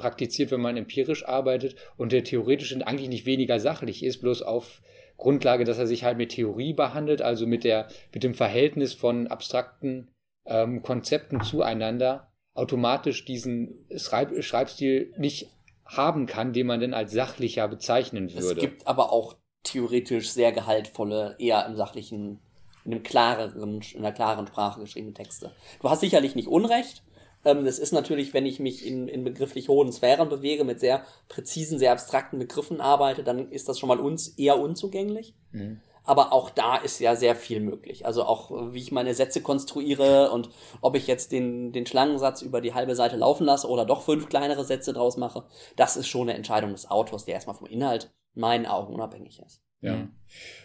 praktiziert, 0.01 0.51
wenn 0.51 0.61
man 0.61 0.77
empirisch 0.77 1.27
arbeitet 1.27 1.77
und 1.97 2.13
der 2.13 2.25
theoretisch 2.25 2.75
eigentlich 2.75 3.09
nicht 3.09 3.27
weniger 3.27 3.61
sachlich 3.61 4.03
ist, 4.03 4.19
bloß 4.19 4.43
auf 4.43 4.83
Grundlage, 5.17 5.65
dass 5.65 5.79
er 5.79 5.87
sich 5.87 6.03
halt 6.03 6.17
mit 6.17 6.31
Theorie 6.31 6.73
behandelt, 6.73 7.23
also 7.23 7.47
mit 7.47 7.63
der, 7.63 7.89
mit 8.13 8.25
dem 8.25 8.35
Verhältnis 8.35 8.95
von 8.95 9.29
abstrakten 9.29 10.11
ähm, 10.47 10.83
Konzepten 10.83 11.43
zueinander 11.43 12.31
automatisch 12.55 13.25
diesen 13.25 13.87
Schreib 13.97 14.43
Schreibstil 14.43 15.15
nicht 15.17 15.49
haben 15.85 16.27
kann, 16.27 16.53
den 16.53 16.67
man 16.67 16.81
denn 16.81 16.95
als 16.95 17.13
sachlicher 17.13 17.69
bezeichnen 17.69 18.27
Es 18.27 18.43
würde. 18.43 18.61
gibt 18.61 18.87
aber 18.87 19.13
auch 19.13 19.37
theoretisch 19.63 20.31
sehr 20.31 20.53
gehaltvolle, 20.53 21.37
eher 21.39 21.67
im 21.67 21.77
sachlichen, 21.77 22.41
in 22.85 22.93
einem 22.93 23.03
klareren, 23.03 23.81
in 23.93 23.99
einer 24.01 24.13
klaren 24.13 24.47
Sprache 24.47 24.81
geschriebene 24.81 25.15
Texte. 25.15 25.53
Du 25.81 25.91
hast 25.91 26.01
sicherlich 26.01 26.35
nicht 26.35 26.49
Unrecht. 26.49 27.03
Ähm, 27.45 27.65
das 27.65 27.79
ist 27.79 27.93
natürlich, 27.93 28.35
wenn 28.35 28.47
ich 28.47 28.61
mich 28.61 28.87
in, 28.87 29.09
in 29.09 29.25
begrifflich 29.25 29.69
hohen 29.69 29.93
Sphären 29.93 30.29
bewege, 30.29 30.65
mit 30.65 30.81
sehr 30.81 31.05
präzisen, 31.29 31.79
sehr 31.79 31.93
abstrakten 31.93 32.39
Begriffen 32.39 32.81
arbeite, 32.81 33.25
dann 33.25 33.51
ist 33.51 33.69
das 33.69 33.79
schon 33.79 33.89
mal 33.89 34.01
uns 34.01 34.29
eher 34.29 34.59
unzugänglich. 34.59 35.35
Mhm. 35.53 35.81
Aber 36.03 36.33
auch 36.33 36.51
da 36.51 36.77
ist 36.77 36.99
ja 36.99 37.15
sehr 37.15 37.37
viel 37.37 37.61
möglich. 37.61 38.07
Also 38.07 38.25
auch, 38.25 38.73
wie 38.73 38.81
ich 38.81 38.91
meine 38.91 39.15
Sätze 39.15 39.43
konstruiere 39.43 40.31
und 40.31 40.49
ob 40.81 40.97
ich 40.97 41.07
jetzt 41.07 41.31
den, 41.31 41.73
den 41.73 41.87
Schlangensatz 41.87 42.43
über 42.43 42.61
die 42.61 42.75
halbe 42.75 42.97
Seite 42.97 43.17
laufen 43.17 43.45
lasse 43.45 43.69
oder 43.69 43.85
doch 43.85 44.03
fünf 44.03 44.29
kleinere 44.29 44.65
Sätze 44.65 44.93
draus 44.93 45.17
mache, 45.17 45.45
das 45.77 45.97
ist 45.97 46.09
schon 46.09 46.23
eine 46.23 46.35
Entscheidung 46.35 46.73
des 46.73 46.91
Autors, 46.91 47.27
der 47.27 47.35
erstmal 47.35 47.57
vom 47.57 47.69
Inhalt 47.69 48.11
in 48.35 48.41
meinen 48.41 48.67
Augen 48.67 48.95
unabhängig 48.95 49.41
ist. 49.45 49.63
Ja. 49.81 49.97
Mhm. 49.97 50.11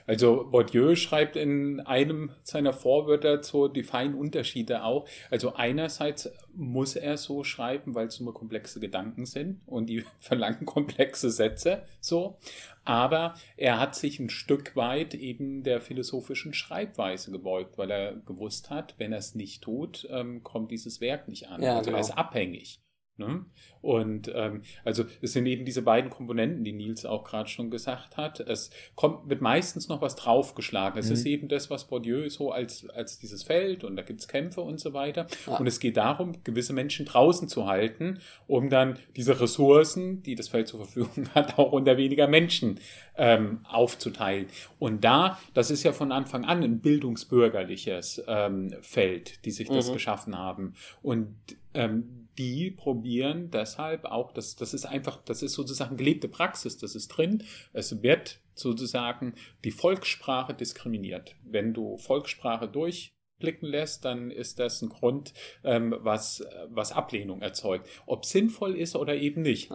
Also 0.06 0.48
Bourdieu 0.52 0.96
schreibt 0.96 1.36
in 1.36 1.80
einem 1.80 2.32
seiner 2.44 2.74
Vorwörter 2.74 3.42
so 3.42 3.68
die 3.68 3.84
feinen 3.84 4.14
Unterschiede 4.14 4.84
auch. 4.84 5.08
Also 5.32 5.56
einerseits 5.56 6.32
muss 6.54 6.96
er 6.96 7.18
so 7.18 7.44
schreiben, 7.44 7.96
weil 7.96 8.08
es 8.08 8.20
nur 8.20 8.34
komplexe 8.34 8.80
Gedanken 8.80 9.26
sind 9.26 9.62
und 9.66 9.88
die 9.88 10.04
verlangen 10.20 10.66
komplexe 10.66 11.32
Sätze 11.32 11.84
so. 12.00 12.38
Aber 12.84 13.34
er 13.58 13.80
hat 13.80 13.96
sich 13.96 14.20
ein 14.20 14.30
Stück 14.30 14.76
weit 14.76 15.16
eben 15.16 15.64
der 15.64 15.82
philosophischen 15.82 16.54
Schreibweise 16.54 17.32
gebeugt, 17.32 17.80
weil 17.80 17.90
er 17.90 18.14
gewusst 18.14 18.70
hat, 18.70 18.94
wenn 19.00 19.12
er 19.12 19.20
es 19.20 19.34
nicht 19.34 19.64
tut, 19.64 20.08
ähm, 20.12 20.44
kommt 20.44 20.70
dieses 20.70 21.02
Werk 21.02 21.28
nicht 21.28 21.48
an. 21.48 21.64
Ja, 21.64 21.78
also 21.78 21.88
genau. 21.88 21.98
er 21.98 22.02
ist 22.02 22.12
abhängig. 22.12 22.80
Ne? 23.18 23.46
Und 23.82 24.30
ähm, 24.34 24.64
also 24.84 25.06
es 25.22 25.34
sind 25.34 25.46
eben 25.46 25.64
diese 25.64 25.82
beiden 25.84 26.10
Komponenten, 26.10 26.64
die 26.64 26.74
Nils 26.74 27.06
auch 27.06 27.24
gerade 27.24 27.48
schon 27.48 27.70
gesagt 27.72 28.18
hat. 28.18 28.40
Es 28.42 28.72
kommt, 28.96 29.30
wird 29.30 29.42
meistens 29.42 29.88
noch 29.88 30.02
was 30.02 30.16
draufgeschlagen. 30.16 31.00
Es 31.00 31.08
Mhm. 31.08 31.14
ist 31.14 31.26
eben 31.26 31.48
das, 31.48 31.70
was 31.70 31.86
Bourdieu 31.88 32.28
so 32.30 32.52
als, 32.52 32.90
als 32.90 33.20
dieses 33.20 33.44
Feld 33.44 33.84
und 33.84 33.96
da 33.96 34.02
gibt's 34.02 34.28
Kämpfe 34.28 34.62
und 34.62 34.80
so 34.80 34.94
weiter. 34.94 35.28
Ja. 35.48 35.58
Und 35.58 35.68
es 35.68 35.80
geht 35.80 35.98
darum, 35.98 36.44
gewisse 36.44 36.74
Menschen 36.74 37.06
draußen 37.06 37.48
zu 37.48 37.68
halten, 37.68 38.20
um 38.48 38.70
dann 38.70 38.98
diese 39.16 39.40
Ressourcen, 39.40 40.22
die 40.24 40.36
das 40.36 40.50
Feld 40.50 40.68
zur 40.68 40.82
Verfügung 40.84 41.30
hat, 41.36 41.58
auch 41.58 41.72
unter 41.72 41.96
weniger 41.98 42.28
Menschen 42.28 42.80
ähm, 43.18 43.60
aufzuteilen. 43.70 44.48
Und 44.80 45.04
da, 45.06 45.40
das 45.54 45.72
ist 45.72 45.84
ja 45.84 45.94
von 45.94 46.12
Anfang 46.12 46.44
an 46.44 46.64
ein 46.64 46.80
bildungsbürgerliches 46.82 48.24
ähm, 48.28 48.74
Feld, 48.82 49.46
die 49.46 49.52
sich 49.52 49.70
das 49.70 49.90
Mhm. 49.90 49.94
geschaffen 49.94 50.38
haben. 50.38 50.74
Und 51.02 51.36
ähm, 51.74 52.25
die 52.38 52.72
probieren 52.72 53.50
deshalb 53.52 54.06
auch, 54.06 54.32
das, 54.32 54.56
das 54.56 54.74
ist 54.74 54.86
einfach, 54.86 55.22
das 55.24 55.42
ist 55.42 55.54
sozusagen 55.54 55.98
gelebte 55.98 56.28
Praxis, 56.28 56.78
das 56.78 56.96
ist 56.96 57.10
drin. 57.10 57.44
Es 57.74 58.02
wird 58.04 58.40
sozusagen 58.54 59.34
die 59.64 59.72
Volkssprache 59.72 60.54
diskriminiert. 60.54 61.36
Wenn 61.44 61.74
du 61.74 61.98
Volkssprache 61.98 62.68
durchblicken 62.68 63.68
lässt, 63.68 64.06
dann 64.06 64.32
ist 64.32 64.60
das 64.60 64.82
ein 64.82 64.90
Grund, 64.90 65.34
ähm, 65.64 65.96
was, 66.00 66.46
was 66.70 66.92
Ablehnung 66.92 67.42
erzeugt. 67.42 67.88
Ob 68.06 68.26
sinnvoll 68.26 68.76
ist 68.76 68.96
oder 68.96 69.16
eben 69.16 69.42
nicht. 69.42 69.72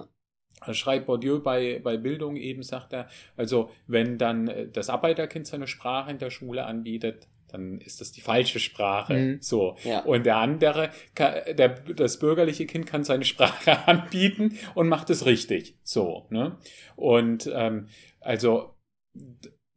Er 0.63 0.75
schreibt 0.75 1.07
Bourdieu 1.07 1.41
bei, 1.41 1.81
bei 1.83 1.97
Bildung 1.97 2.37
eben, 2.37 2.63
sagt 2.63 2.93
er, 2.93 3.09
also 3.37 3.71
wenn 3.87 4.19
dann 4.19 4.49
äh, 4.49 4.69
das 4.69 4.91
Arbeiterkind 4.91 5.47
seine 5.47 5.67
Sprache 5.67 6.11
in 6.11 6.19
der 6.19 6.31
Schule 6.31 6.67
anbietet, 6.67 7.29
dann 7.53 7.81
ist 7.81 8.01
das 8.01 8.13
die 8.13 8.21
falsche 8.21 8.61
Sprache. 8.61 9.15
Mhm. 9.15 9.39
So. 9.41 9.77
Ja. 9.85 10.01
Und 10.01 10.27
der 10.27 10.37
andere, 10.37 10.91
der, 11.17 11.69
das 11.69 12.19
bürgerliche 12.19 12.67
Kind 12.67 12.87
kann 12.87 13.05
seine 13.05 13.25
Sprache 13.25 13.79
anbieten 13.89 14.59
und 14.75 14.89
macht 14.89 15.11
es 15.11 15.27
richtig. 15.27 15.77
So. 15.83 16.27
Ne? 16.31 16.57
Und 16.97 17.51
ähm, 17.53 17.89
also 18.21 18.75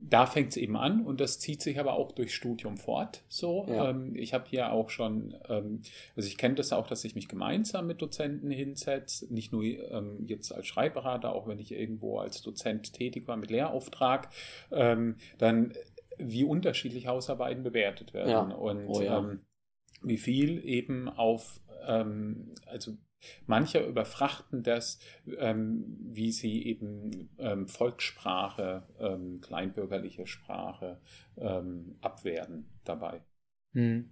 da 0.05 0.25
fängt 0.25 0.49
es 0.49 0.57
eben 0.57 0.75
an 0.75 1.05
und 1.05 1.21
das 1.21 1.39
zieht 1.39 1.62
sich 1.62 1.79
aber 1.79 1.93
auch 1.93 2.12
durch 2.12 2.36
Studium 2.36 2.77
fort. 2.77 3.23
So, 3.29 3.65
Ja. 3.69 3.89
ähm, 3.89 4.15
ich 4.15 4.33
habe 4.33 4.45
hier 4.49 4.71
auch 4.71 4.89
schon, 4.89 5.36
ähm, 5.47 5.81
also 6.15 6.27
ich 6.27 6.38
kenne 6.38 6.55
das 6.55 6.73
auch, 6.73 6.88
dass 6.88 7.05
ich 7.05 7.15
mich 7.15 7.29
gemeinsam 7.29 7.88
mit 7.88 8.01
Dozenten 8.01 8.51
hinsetze, 8.51 9.33
nicht 9.33 9.53
nur 9.53 9.63
ähm, 9.63 10.25
jetzt 10.27 10.51
als 10.51 10.67
Schreibberater, 10.67 11.33
auch 11.33 11.47
wenn 11.47 11.59
ich 11.59 11.71
irgendwo 11.71 12.19
als 12.19 12.41
Dozent 12.41 12.93
tätig 12.93 13.27
war 13.27 13.38
mit 13.38 13.49
Lehrauftrag, 13.49 14.29
ähm, 14.71 15.15
dann 15.38 15.73
wie 16.17 16.43
unterschiedlich 16.43 17.08
Hausarbeiten 17.08 17.63
bewertet 17.63 18.13
werden 18.13 18.30
Ja. 18.52 18.56
und 18.56 18.88
Oh 18.88 19.02
ja. 19.02 19.19
ähm, 19.19 19.41
wie 20.02 20.17
viel 20.17 20.63
eben 20.65 21.10
auf, 21.10 21.62
ähm, 21.88 22.54
also 22.65 22.97
manche 23.47 23.80
überfrachten 23.80 24.63
das, 24.63 24.99
ähm, 25.38 25.97
wie 25.99 26.32
sie 26.32 26.65
eben 26.65 27.30
ähm, 27.38 27.67
Volkssprache, 27.67 28.84
ähm, 28.99 29.39
kleinbürgerliche 29.41 30.28
Sprache 30.28 30.99
ähm, 31.38 31.95
abwerten 32.02 32.65
dabei. 32.84 33.21
Hm. 33.73 34.12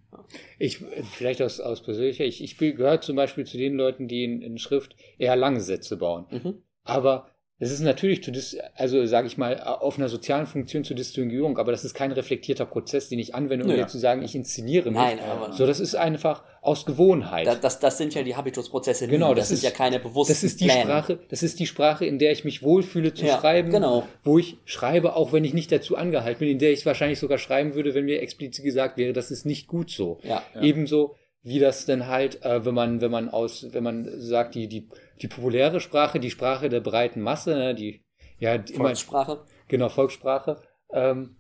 Ich, 0.58 0.78
vielleicht 0.78 1.42
aus, 1.42 1.60
aus 1.60 1.84
persönlicher, 1.84 2.26
ich, 2.26 2.44
ich 2.44 2.58
gehöre 2.58 3.02
zum 3.02 3.16
Beispiel 3.16 3.46
zu 3.46 3.58
den 3.58 3.76
Leuten, 3.76 4.08
die 4.08 4.24
in, 4.24 4.42
in 4.42 4.58
Schrift 4.58 4.96
eher 5.20 5.36
lange 5.36 5.62
Sätze 5.62 5.98
bauen. 5.98 6.26
Mhm. 6.32 6.64
Aber 6.84 7.30
es 7.64 7.72
ist 7.72 7.80
natürlich, 7.82 8.24
zu 8.24 8.32
dis 8.32 8.58
also 8.76 9.06
sage 9.06 9.28
ich 9.28 9.38
mal, 9.38 9.60
auf 9.62 9.98
einer 9.98 10.10
sozialen 10.10 10.48
Funktion 10.48 10.84
zur 10.84 10.96
Distinguierung, 10.96 11.58
aber 11.58 11.72
das 11.72 11.86
ist 11.86 11.94
kein 11.94 12.12
reflektierter 12.12 12.66
Prozess, 12.66 13.08
den 13.08 13.20
ich 13.20 13.36
anwende, 13.36 13.66
um 13.66 13.72
mir 13.72 13.88
zu 13.88 13.98
sagen, 14.00 14.24
ich 14.24 14.36
inszeniere 14.36 14.90
mich. 14.90 15.00
Nein, 15.00 15.20
aber 15.20 15.54
So, 15.54 15.66
das 15.68 15.80
ist 15.80 15.96
einfach 15.96 16.44
aus 16.64 16.86
Gewohnheit. 16.86 17.46
da, 17.48 17.56
das, 17.56 17.80
das 17.80 17.98
sind 17.98 18.14
ja 18.16 18.24
die 18.24 18.36
Habitusprozesse. 18.36 19.08
Genau, 19.08 19.30
das, 19.34 19.44
das 19.44 19.48
sind 19.50 19.58
ist- 19.58 19.64
ja 19.64 19.72
keine 19.72 20.00
bewussten 20.00 20.34
das 20.34 20.44
ist 20.44 20.60
die 20.60 20.66
Pläne. 20.66 20.82
Sprache, 20.82 21.20
das 21.30 21.44
ist 21.44 21.60
die 21.60 21.68
Sprache, 21.68 22.06
in 22.06 22.20
der 22.20 22.32
ich 22.32 22.44
mich 22.44 22.64
wohlfühle 22.64 23.14
zu 23.14 23.26
Ja, 23.26 23.40
schreiben, 23.40 23.72
genau. 23.72 24.04
wo 24.24 24.38
ich 24.40 24.58
schreibe, 24.66 25.16
auch 25.16 25.32
wenn 25.32 25.46
ich 25.46 25.54
nicht 25.54 25.72
dazu 25.72 25.96
angehalten 25.96 26.40
bin, 26.40 26.50
in 26.50 26.60
der 26.60 26.72
ich 26.72 26.86
wahrscheinlich 26.86 27.20
sogar 27.20 27.38
schreiben 27.38 27.76
würde, 27.76 27.94
wenn 27.94 28.06
mir 28.06 28.22
explizit 28.22 28.66
gesagt 28.66 28.98
wäre, 28.98 29.14
das 29.14 29.30
ist 29.32 29.46
nicht 29.46 29.68
gut 29.68 29.92
so. 29.92 30.20
Ja. 30.24 30.42
Ja. 30.56 30.62
Ebenso 30.62 31.16
wie 31.44 31.58
das 31.58 31.88
dann 31.88 32.06
halt, 32.08 32.44
äh, 32.46 32.66
wenn 32.66 32.76
man, 32.76 33.02
wenn 33.02 33.10
man 33.10 33.28
aus, 33.30 33.66
wenn 33.72 33.84
man 33.84 34.08
sagt, 34.20 34.54
die, 34.54 34.68
die, 34.68 34.88
die 35.22 35.28
populäre 35.28 35.80
Sprache, 35.80 36.20
die 36.20 36.32
Sprache 36.32 36.70
der 36.70 36.80
breiten 36.82 37.22
Masse, 37.22 37.52
ne, 37.56 37.76
die, 37.76 38.04
ja, 38.40 38.58
die 38.58 38.74
immer, 38.74 38.86
Volkssprache. 38.86 39.44
genau, 39.68 39.90
Volkssprache, 39.90 40.62
ähm, 40.94 41.36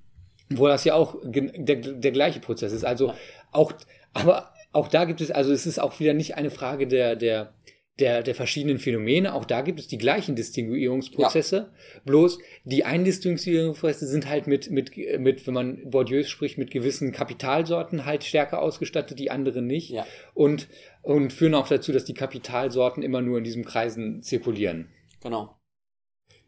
wo 0.50 0.68
das 0.68 0.84
ja 0.84 0.94
auch 0.96 1.16
der, 1.24 1.78
der 1.78 2.12
gleiche 2.12 2.40
Prozess 2.40 2.72
ist. 2.74 2.84
Also 2.84 3.08
Ja. 3.08 3.16
auch, 3.52 3.74
aber 4.14 4.54
auch 4.74 4.88
da 4.88 5.06
gibt 5.06 5.22
es, 5.22 5.32
also 5.32 5.52
es 5.52 5.66
ist 5.66 5.80
auch 5.80 6.00
wieder 6.00 6.14
nicht 6.14 6.36
eine 6.36 6.50
Frage 6.52 6.88
der, 6.88 7.16
der, 7.16 7.54
der, 8.00 8.24
der 8.24 8.36
verschiedenen 8.36 8.80
Phänomene. 8.80 9.34
Auch 9.34 9.46
da 9.46 9.62
gibt 9.62 9.80
es 9.80 9.88
die 9.88 9.98
gleichen 9.98 10.36
Distinguierungsprozesse. 10.36 11.72
Bloß 12.06 12.40
die 12.64 12.86
einen 12.86 13.04
Distinguierungsprozesse 13.04 14.08
sind 14.08 14.28
halt 14.30 14.48
mit, 14.48 14.72
mit, 14.72 14.92
mit, 15.20 15.46
wenn 15.48 15.54
man 15.54 15.90
Bourdieu 15.90 16.24
spricht, 16.24 16.58
mit 16.58 16.72
gewissen 16.72 17.12
Kapitalsorten 17.12 18.06
halt 18.06 18.24
stärker 18.24 18.62
ausgestattet, 18.62 19.20
die 19.20 19.32
anderen 19.32 19.68
nicht. 19.68 19.90
Ja. 19.90 20.06
Und, 20.34 20.68
und 21.02 21.34
führen 21.34 21.56
auch 21.56 21.68
dazu, 21.68 21.92
dass 21.92 22.06
die 22.06 22.14
Kapitalsorten 22.14 23.04
immer 23.04 23.22
nur 23.22 23.38
in 23.38 23.44
diesen 23.44 23.66
Kreisen 23.66 24.22
zirkulieren. 24.22 24.90
Genau. 25.22 25.56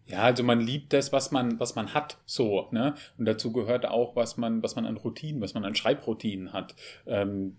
Ja, 0.06 0.24
also 0.24 0.44
man 0.44 0.60
liebt 0.60 0.92
das, 0.92 1.14
was 1.14 1.32
man, 1.32 1.60
was 1.62 1.76
man 1.76 1.94
hat, 1.94 2.18
so, 2.26 2.68
ne? 2.72 2.94
Und 3.18 3.26
dazu 3.26 3.54
gehört 3.54 3.86
auch, 3.86 4.16
was 4.18 4.36
man, 4.36 4.62
was 4.62 4.76
man 4.76 4.86
an 4.86 4.98
Routinen, 4.98 5.42
was 5.42 5.54
man 5.54 5.64
an 5.64 5.76
Schreibroutinen 5.76 6.52
hat. 6.52 6.76
Ähm, 7.08 7.56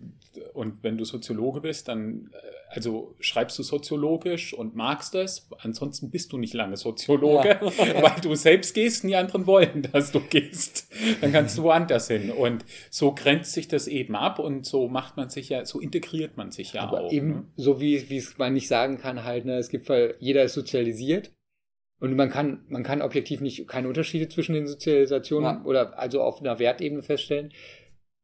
und 0.53 0.83
wenn 0.83 0.97
du 0.97 1.05
Soziologe 1.05 1.61
bist, 1.61 1.87
dann, 1.87 2.29
äh, 2.33 2.37
also 2.75 3.15
schreibst 3.19 3.57
du 3.57 3.63
soziologisch 3.63 4.53
und 4.53 4.75
magst 4.75 5.15
es, 5.15 5.49
ansonsten 5.59 6.11
bist 6.11 6.33
du 6.33 6.37
nicht 6.37 6.53
lange 6.53 6.77
Soziologe, 6.77 7.49
Ja. 7.49 7.61
weil 8.03 8.21
du 8.21 8.35
selbst 8.35 8.75
gehst 8.75 9.03
und 9.03 9.09
die 9.09 9.15
anderen 9.15 9.47
wollen, 9.47 9.81
dass 9.91 10.11
du 10.11 10.19
gehst. 10.19 10.87
Dann 11.21 11.31
kannst 11.31 11.57
du 11.57 11.63
woanders 11.63 12.07
hin. 12.09 12.29
Und 12.29 12.63
so 12.91 13.13
grenzt 13.15 13.53
sich 13.53 13.67
das 13.67 13.87
eben 13.87 14.15
ab 14.15 14.37
und 14.37 14.67
so 14.67 14.87
macht 14.87 15.17
man 15.17 15.29
sich 15.29 15.49
ja, 15.49 15.65
so 15.65 15.79
integriert 15.79 16.37
man 16.37 16.51
sich 16.51 16.73
ja 16.73 16.81
Aber 16.83 17.05
auch. 17.05 17.11
eben 17.11 17.29
ne? 17.29 17.43
so 17.55 17.81
wie, 17.81 18.07
wie 18.11 18.17
es 18.17 18.37
man 18.37 18.53
nicht 18.53 18.67
sagen 18.67 18.99
kann, 18.99 19.23
halt, 19.23 19.45
ne, 19.45 19.57
es 19.57 19.69
gibt 19.69 19.89
weil 19.89 20.15
jeder 20.19 20.43
ist 20.43 20.53
sozialisiert 20.53 21.31
und 21.99 22.15
man 22.15 22.29
kann, 22.29 22.65
man 22.67 22.83
kann 22.83 23.01
objektiv 23.01 23.41
nicht 23.41 23.67
keine 23.67 23.87
Unterschiede 23.87 24.27
zwischen 24.29 24.53
den 24.53 24.67
Sozialisationen 24.67 25.57
Ja. 25.59 25.63
oder 25.65 25.97
also 25.97 26.21
auf 26.21 26.39
einer 26.39 26.59
Wertebene 26.59 27.01
feststellen. 27.03 27.51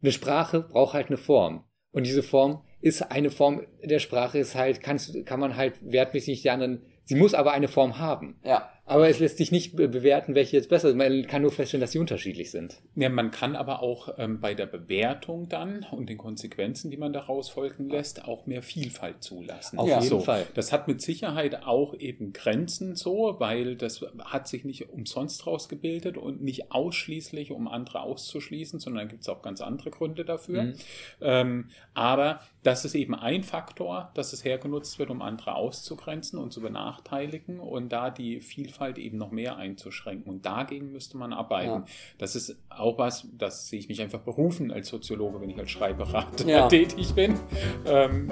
Eine 0.02 0.12
Sprache 0.12 0.62
braucht 0.62 0.94
halt 0.94 1.08
eine 1.08 1.18
Form. 1.18 1.64
Und 1.92 2.06
diese 2.06 2.24
Form 2.24 2.64
ist 2.82 3.02
eine 3.12 3.30
Form 3.30 3.66
der 3.84 4.00
Sprache, 4.00 4.40
ist 4.40 4.56
halt, 4.56 4.82
kannst, 4.82 5.26
kann 5.26 5.40
man 5.40 5.56
halt 5.56 5.76
wertmäßig 5.82 6.42
die 6.42 6.50
anderen, 6.50 6.84
sie 7.04 7.16
muss 7.16 7.34
aber 7.34 7.52
eine 7.52 7.68
Form 7.68 8.00
haben. 8.00 8.40
Ja. 8.44 8.70
Aber 8.91 9.08
es 9.08 9.19
lässt 9.19 9.38
sich 9.38 9.54
nicht 9.54 9.75
be- 9.77 9.88
bewerten, 9.88 10.36
welche 10.36 10.58
jetzt 10.58 10.67
besser 10.67 10.89
ist. 10.89 10.95
Man 10.97 11.25
kann 11.25 11.43
nur 11.43 11.51
feststellen, 11.51 11.80
dass 11.80 11.93
sie 11.93 11.99
unterschiedlich 11.99 12.51
sind. 12.51 12.82
Ja, 12.95 13.08
man 13.08 13.32
kann 13.32 13.56
aber 13.56 13.82
auch 13.82 14.15
ähm, 14.17 14.41
bei 14.41 14.54
der 14.54 14.65
Bewertung 14.65 15.47
dann 15.47 15.86
und 15.91 16.10
den 16.10 16.17
Konsequenzen, 16.17 16.91
die 16.91 16.97
man 16.97 17.13
daraus 17.13 17.47
folgen 17.49 17.88
lässt, 17.89 18.25
auch 18.25 18.47
mehr 18.47 18.62
Vielfalt 18.62 19.23
zulassen. 19.23 19.80
Auf 19.80 19.88
Ja. 19.88 19.99
jeden 19.99 20.10
so. 20.10 20.19
Fall. 20.19 20.45
Das 20.56 20.73
hat 20.73 20.89
mit 20.89 21.01
Sicherheit 21.01 21.63
auch 21.65 21.93
eben 21.93 22.34
Grenzen 22.34 22.97
so, 22.97 23.38
weil 23.39 23.77
das 23.77 24.06
hat 24.25 24.49
sich 24.49 24.65
nicht 24.65 24.89
umsonst 24.89 25.47
rausgebildet 25.47 26.17
und 26.17 26.41
nicht 26.43 26.73
ausschließlich, 26.73 27.51
um 27.51 27.69
andere 27.69 28.01
auszuschließen, 28.01 28.82
sondern 28.82 29.08
gibt 29.08 29.21
es 29.21 29.30
auch 29.30 29.41
ganz 29.41 29.62
andere 29.62 29.89
Gründe 29.91 30.25
dafür. 30.25 30.63
Mhm. 30.63 30.73
Ähm, 31.21 31.69
aber 31.93 32.41
das 32.63 32.84
ist 32.84 32.95
eben 32.95 33.15
ein 33.15 33.43
Faktor, 33.43 34.12
dass 34.15 34.34
es 34.34 34.43
hergenutzt 34.43 34.99
wird, 34.99 35.10
um 35.10 35.21
andere 35.21 35.56
auszugrenzen 35.56 36.38
und 36.38 36.51
zu 36.51 36.60
benachteiligen 36.60 37.62
und 37.62 37.93
da 37.93 38.10
die 38.10 38.41
Vielfalt 38.41 38.81
eben 38.89 39.17
noch 39.17 39.32
mehr 39.32 39.58
einzuschränken. 39.58 40.32
Und 40.32 40.46
dagegen 40.46 40.91
müsste 40.91 41.17
man 41.17 41.34
arbeiten. 41.34 41.70
Ja. 41.70 41.86
Das 42.17 42.36
ist 42.36 42.58
auch 42.70 42.98
was, 42.98 43.28
das 43.38 43.67
sehe 43.67 43.80
ich 43.80 43.88
mich 43.89 44.02
einfach 44.02 44.20
berufen 44.20 44.72
als 44.72 44.89
Soziologe, 44.89 45.39
wenn 45.41 45.50
ich 45.50 45.58
als 45.58 45.72
Schreibberater 45.72 46.46
Ja. 46.48 46.67
tätig 46.70 47.13
bin. 47.13 47.39
Ähm, 47.86 48.32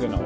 genau. 0.00 0.20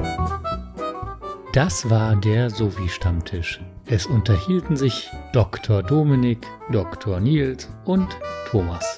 Das 1.53 1.89
war 1.89 2.15
der 2.15 2.49
Sophie-Stammtisch. 2.49 3.61
Es 3.85 4.05
unterhielten 4.05 4.75
sich 4.75 5.09
Dr. 5.33 5.81
Dominik, 5.81 6.45
Dr. 6.71 7.19
Nils 7.19 7.69
und 7.85 8.07
Thomas. 8.49 8.97